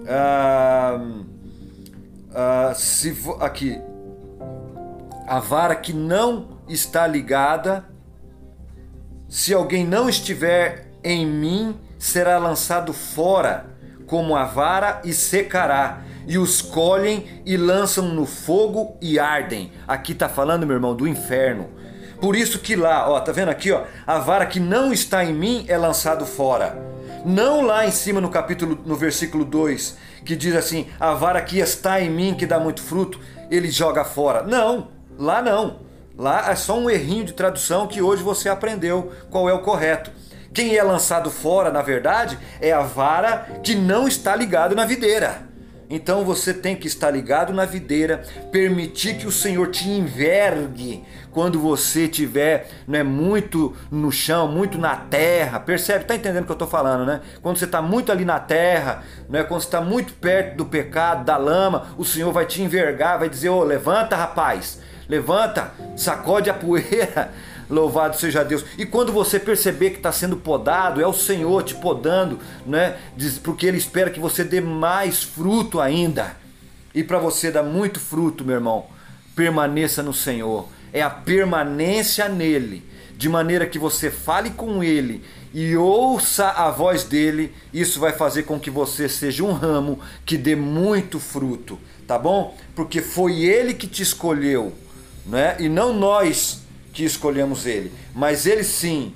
Ah, 0.07 1.01
ah, 2.35 2.73
se 2.75 3.17
aqui 3.39 3.81
a 5.27 5.39
vara 5.39 5.75
que 5.75 5.91
não 5.91 6.61
está 6.69 7.05
ligada, 7.05 7.85
se 9.27 9.53
alguém 9.53 9.85
não 9.85 10.07
estiver 10.07 10.89
em 11.03 11.25
mim, 11.25 11.77
será 11.99 12.37
lançado 12.37 12.93
fora 12.93 13.75
como 14.07 14.37
a 14.37 14.45
vara 14.45 15.01
e 15.03 15.11
secará, 15.11 16.01
e 16.25 16.37
os 16.37 16.61
colhem 16.61 17.41
e 17.45 17.57
lançam 17.57 18.07
no 18.07 18.25
fogo 18.25 18.97
e 19.01 19.19
ardem. 19.19 19.71
Aqui 19.85 20.13
está 20.13 20.29
falando, 20.29 20.65
meu 20.65 20.77
irmão, 20.77 20.95
do 20.95 21.05
inferno. 21.05 21.69
Por 22.21 22.33
isso 22.33 22.59
que 22.59 22.75
lá, 22.75 23.09
ó, 23.09 23.19
tá 23.19 23.33
vendo 23.33 23.49
aqui, 23.49 23.69
ó, 23.71 23.83
a 24.05 24.17
vara 24.17 24.45
que 24.45 24.61
não 24.61 24.93
está 24.93 25.25
em 25.25 25.33
mim 25.33 25.65
é 25.67 25.77
lançado 25.77 26.25
fora. 26.25 26.81
Não 27.25 27.61
lá 27.61 27.85
em 27.85 27.91
cima 27.91 28.21
no 28.21 28.29
capítulo, 28.29 28.79
no 28.85 28.95
versículo 28.95 29.43
2, 29.43 29.97
que 30.23 30.35
diz 30.35 30.55
assim: 30.55 30.87
a 30.97 31.13
vara 31.13 31.41
que 31.41 31.59
está 31.59 32.01
em 32.01 32.09
mim, 32.09 32.33
que 32.33 32.45
dá 32.45 32.59
muito 32.59 32.81
fruto, 32.81 33.19
ele 33.51 33.69
joga 33.69 34.05
fora. 34.05 34.43
Não, 34.43 34.87
lá 35.17 35.41
não. 35.41 35.81
Lá 36.17 36.49
é 36.49 36.55
só 36.55 36.77
um 36.77 36.89
errinho 36.89 37.25
de 37.25 37.33
tradução 37.33 37.87
que 37.87 38.01
hoje 38.01 38.23
você 38.23 38.49
aprendeu 38.49 39.11
qual 39.29 39.47
é 39.47 39.53
o 39.53 39.61
correto. 39.61 40.11
Quem 40.53 40.75
é 40.75 40.81
lançado 40.81 41.29
fora, 41.29 41.69
na 41.69 41.83
verdade, 41.83 42.39
é 42.59 42.71
a 42.71 42.81
vara 42.81 43.59
que 43.61 43.75
não 43.75 44.07
está 44.07 44.35
ligado 44.35 44.75
na 44.75 44.85
videira. 44.85 45.47
Então 45.89 46.25
você 46.25 46.53
tem 46.53 46.75
que 46.75 46.87
estar 46.87 47.11
ligado 47.11 47.53
na 47.53 47.63
videira, 47.63 48.23
permitir 48.51 49.17
que 49.17 49.25
o 49.25 49.31
Senhor 49.31 49.67
te 49.67 49.87
envergue 49.87 51.03
quando 51.31 51.59
você 51.59 52.05
estiver 52.05 52.67
né, 52.85 53.03
muito 53.03 53.73
no 53.89 54.11
chão, 54.11 54.47
muito 54.47 54.77
na 54.77 54.95
terra. 54.95 55.59
Percebe? 55.59 56.03
Tá 56.03 56.15
entendendo 56.15 56.43
o 56.43 56.45
que 56.45 56.51
eu 56.51 56.55
estou 56.55 56.67
falando, 56.67 57.05
né? 57.05 57.21
Quando 57.41 57.57
você 57.57 57.65
está 57.65 57.81
muito 57.81 58.11
ali 58.11 58.25
na 58.25 58.39
terra, 58.39 59.03
né, 59.29 59.43
quando 59.43 59.61
você 59.61 59.67
está 59.67 59.79
muito 59.79 60.13
perto 60.13 60.57
do 60.57 60.65
pecado, 60.65 61.23
da 61.23 61.37
lama, 61.37 61.95
o 61.97 62.03
Senhor 62.03 62.33
vai 62.33 62.45
te 62.45 62.61
envergar, 62.61 63.19
vai 63.19 63.29
dizer: 63.29 63.49
Ô, 63.49 63.59
oh, 63.59 63.63
levanta, 63.63 64.15
rapaz, 64.15 64.79
levanta, 65.07 65.71
sacode 65.95 66.49
a 66.49 66.53
poeira 66.53 67.31
Louvado 67.69 68.17
seja 68.17 68.43
Deus. 68.43 68.63
E 68.77 68.85
quando 68.85 69.11
você 69.11 69.39
perceber 69.39 69.89
que 69.89 69.97
está 69.97 70.11
sendo 70.11 70.37
podado, 70.37 71.01
é 71.01 71.07
o 71.07 71.13
Senhor 71.13 71.63
te 71.63 71.75
podando, 71.75 72.39
né? 72.65 72.97
Porque 73.43 73.65
Ele 73.65 73.77
espera 73.77 74.09
que 74.09 74.19
você 74.19 74.43
dê 74.43 74.61
mais 74.61 75.23
fruto 75.23 75.81
ainda. 75.81 76.35
E 76.95 77.03
para 77.03 77.19
você 77.19 77.51
dar 77.51 77.63
muito 77.63 77.99
fruto, 77.99 78.45
meu 78.45 78.55
irmão, 78.55 78.85
permaneça 79.35 80.01
no 80.01 80.13
Senhor. 80.13 80.67
É 80.93 81.01
a 81.01 81.09
permanência 81.09 82.29
nele, 82.29 82.83
de 83.17 83.27
maneira 83.27 83.65
que 83.65 83.77
você 83.77 84.09
fale 84.09 84.51
com 84.51 84.81
Ele 84.81 85.21
e 85.53 85.75
ouça 85.75 86.49
a 86.49 86.71
voz 86.71 87.03
dele. 87.03 87.53
Isso 87.73 87.99
vai 87.99 88.13
fazer 88.13 88.43
com 88.43 88.57
que 88.57 88.69
você 88.69 89.09
seja 89.09 89.43
um 89.43 89.51
ramo 89.51 89.99
que 90.25 90.37
dê 90.37 90.55
muito 90.55 91.19
fruto, 91.19 91.77
tá 92.07 92.17
bom? 92.17 92.55
Porque 92.73 93.01
foi 93.01 93.41
Ele 93.43 93.73
que 93.73 93.87
te 93.87 94.01
escolheu, 94.01 94.73
né? 95.27 95.55
E 95.59 95.69
não 95.69 95.93
nós 95.93 96.61
que 96.93 97.03
escolhemos 97.03 97.65
ele, 97.65 97.91
mas 98.15 98.45
ele 98.45 98.63
sim. 98.63 99.13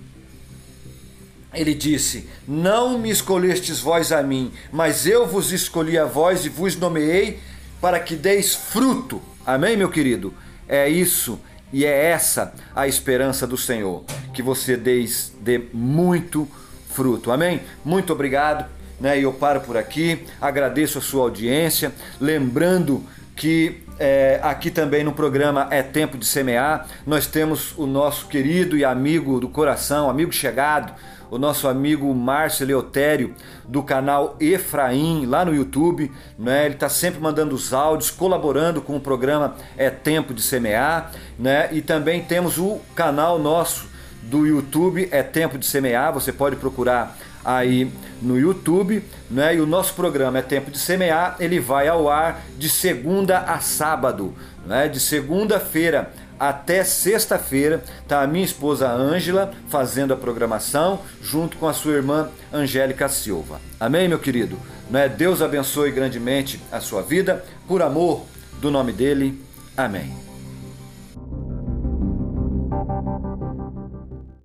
Ele 1.53 1.73
disse: 1.73 2.29
Não 2.47 2.97
me 2.97 3.09
escolhestes 3.09 3.79
vós 3.79 4.11
a 4.11 4.21
mim, 4.21 4.51
mas 4.71 5.05
eu 5.05 5.25
vos 5.25 5.51
escolhi 5.51 5.97
a 5.97 6.05
vós 6.05 6.45
e 6.45 6.49
vos 6.49 6.75
nomeei 6.75 7.39
para 7.79 7.99
que 7.99 8.15
deis 8.15 8.53
fruto. 8.53 9.21
Amém, 9.45 9.75
meu 9.75 9.89
querido? 9.89 10.33
É 10.67 10.87
isso 10.87 11.39
e 11.73 11.85
é 11.85 12.05
essa 12.09 12.53
a 12.75 12.87
esperança 12.87 13.47
do 13.47 13.57
Senhor, 13.57 14.03
que 14.33 14.41
você 14.41 14.77
deis 14.77 15.33
dê 15.41 15.61
muito 15.73 16.47
fruto. 16.89 17.31
Amém? 17.31 17.61
Muito 17.83 18.13
obrigado. 18.13 18.69
Né? 18.99 19.19
E 19.19 19.23
eu 19.23 19.33
paro 19.33 19.61
por 19.61 19.75
aqui. 19.75 20.25
Agradeço 20.39 20.99
a 20.99 21.01
sua 21.01 21.23
audiência, 21.23 21.91
lembrando 22.19 23.03
que 23.41 23.81
é, 23.97 24.39
aqui 24.43 24.69
também 24.69 25.03
no 25.03 25.13
programa 25.13 25.67
É 25.71 25.81
Tempo 25.81 26.15
de 26.15 26.27
Semear, 26.27 26.85
nós 27.07 27.25
temos 27.25 27.75
o 27.75 27.87
nosso 27.87 28.27
querido 28.27 28.77
e 28.77 28.85
amigo 28.85 29.39
do 29.39 29.49
coração, 29.49 30.11
amigo 30.11 30.31
chegado, 30.31 30.93
o 31.31 31.39
nosso 31.39 31.67
amigo 31.67 32.13
Márcio 32.13 32.67
Leotério, 32.67 33.33
do 33.67 33.81
canal 33.81 34.35
Efraim, 34.39 35.25
lá 35.25 35.43
no 35.43 35.55
YouTube. 35.55 36.11
Né? 36.37 36.65
Ele 36.65 36.75
está 36.75 36.87
sempre 36.87 37.19
mandando 37.19 37.55
os 37.55 37.73
áudios, 37.73 38.11
colaborando 38.11 38.79
com 38.79 38.95
o 38.95 38.99
programa 38.99 39.55
É 39.75 39.89
Tempo 39.89 40.35
de 40.35 40.41
Semear. 40.43 41.11
Né? 41.39 41.67
E 41.71 41.81
também 41.81 42.21
temos 42.21 42.59
o 42.59 42.79
canal 42.93 43.39
nosso 43.39 43.89
do 44.21 44.45
YouTube 44.45 45.09
É 45.11 45.23
Tempo 45.23 45.57
de 45.57 45.65
Semear, 45.65 46.13
você 46.13 46.31
pode 46.31 46.57
procurar 46.57 47.17
aí 47.43 47.91
no 48.21 48.39
YouTube, 48.39 49.03
né? 49.29 49.55
E 49.55 49.61
o 49.61 49.65
nosso 49.65 49.93
programa 49.93 50.39
é 50.39 50.41
Tempo 50.41 50.71
de 50.71 50.79
Semear, 50.79 51.35
ele 51.39 51.59
vai 51.59 51.87
ao 51.87 52.09
ar 52.09 52.41
de 52.57 52.69
segunda 52.69 53.39
a 53.39 53.59
sábado, 53.59 54.33
né? 54.65 54.87
De 54.87 54.99
segunda-feira 54.99 56.11
até 56.41 56.83
sexta-feira, 56.83 57.83
tá 58.07 58.23
a 58.23 58.27
minha 58.27 58.43
esposa 58.43 58.91
Ângela 58.91 59.51
fazendo 59.69 60.11
a 60.11 60.17
programação 60.17 61.01
junto 61.21 61.55
com 61.57 61.67
a 61.67 61.73
sua 61.73 61.93
irmã 61.93 62.29
Angélica 62.51 63.07
Silva. 63.07 63.61
Amém, 63.79 64.07
meu 64.07 64.17
querido? 64.17 64.57
Né? 64.89 65.07
Deus 65.07 65.39
abençoe 65.39 65.91
grandemente 65.91 66.59
a 66.71 66.79
sua 66.79 67.03
vida, 67.03 67.45
por 67.67 67.83
amor 67.83 68.25
do 68.59 68.71
nome 68.71 68.91
dele. 68.91 69.39
Amém. 69.77 70.30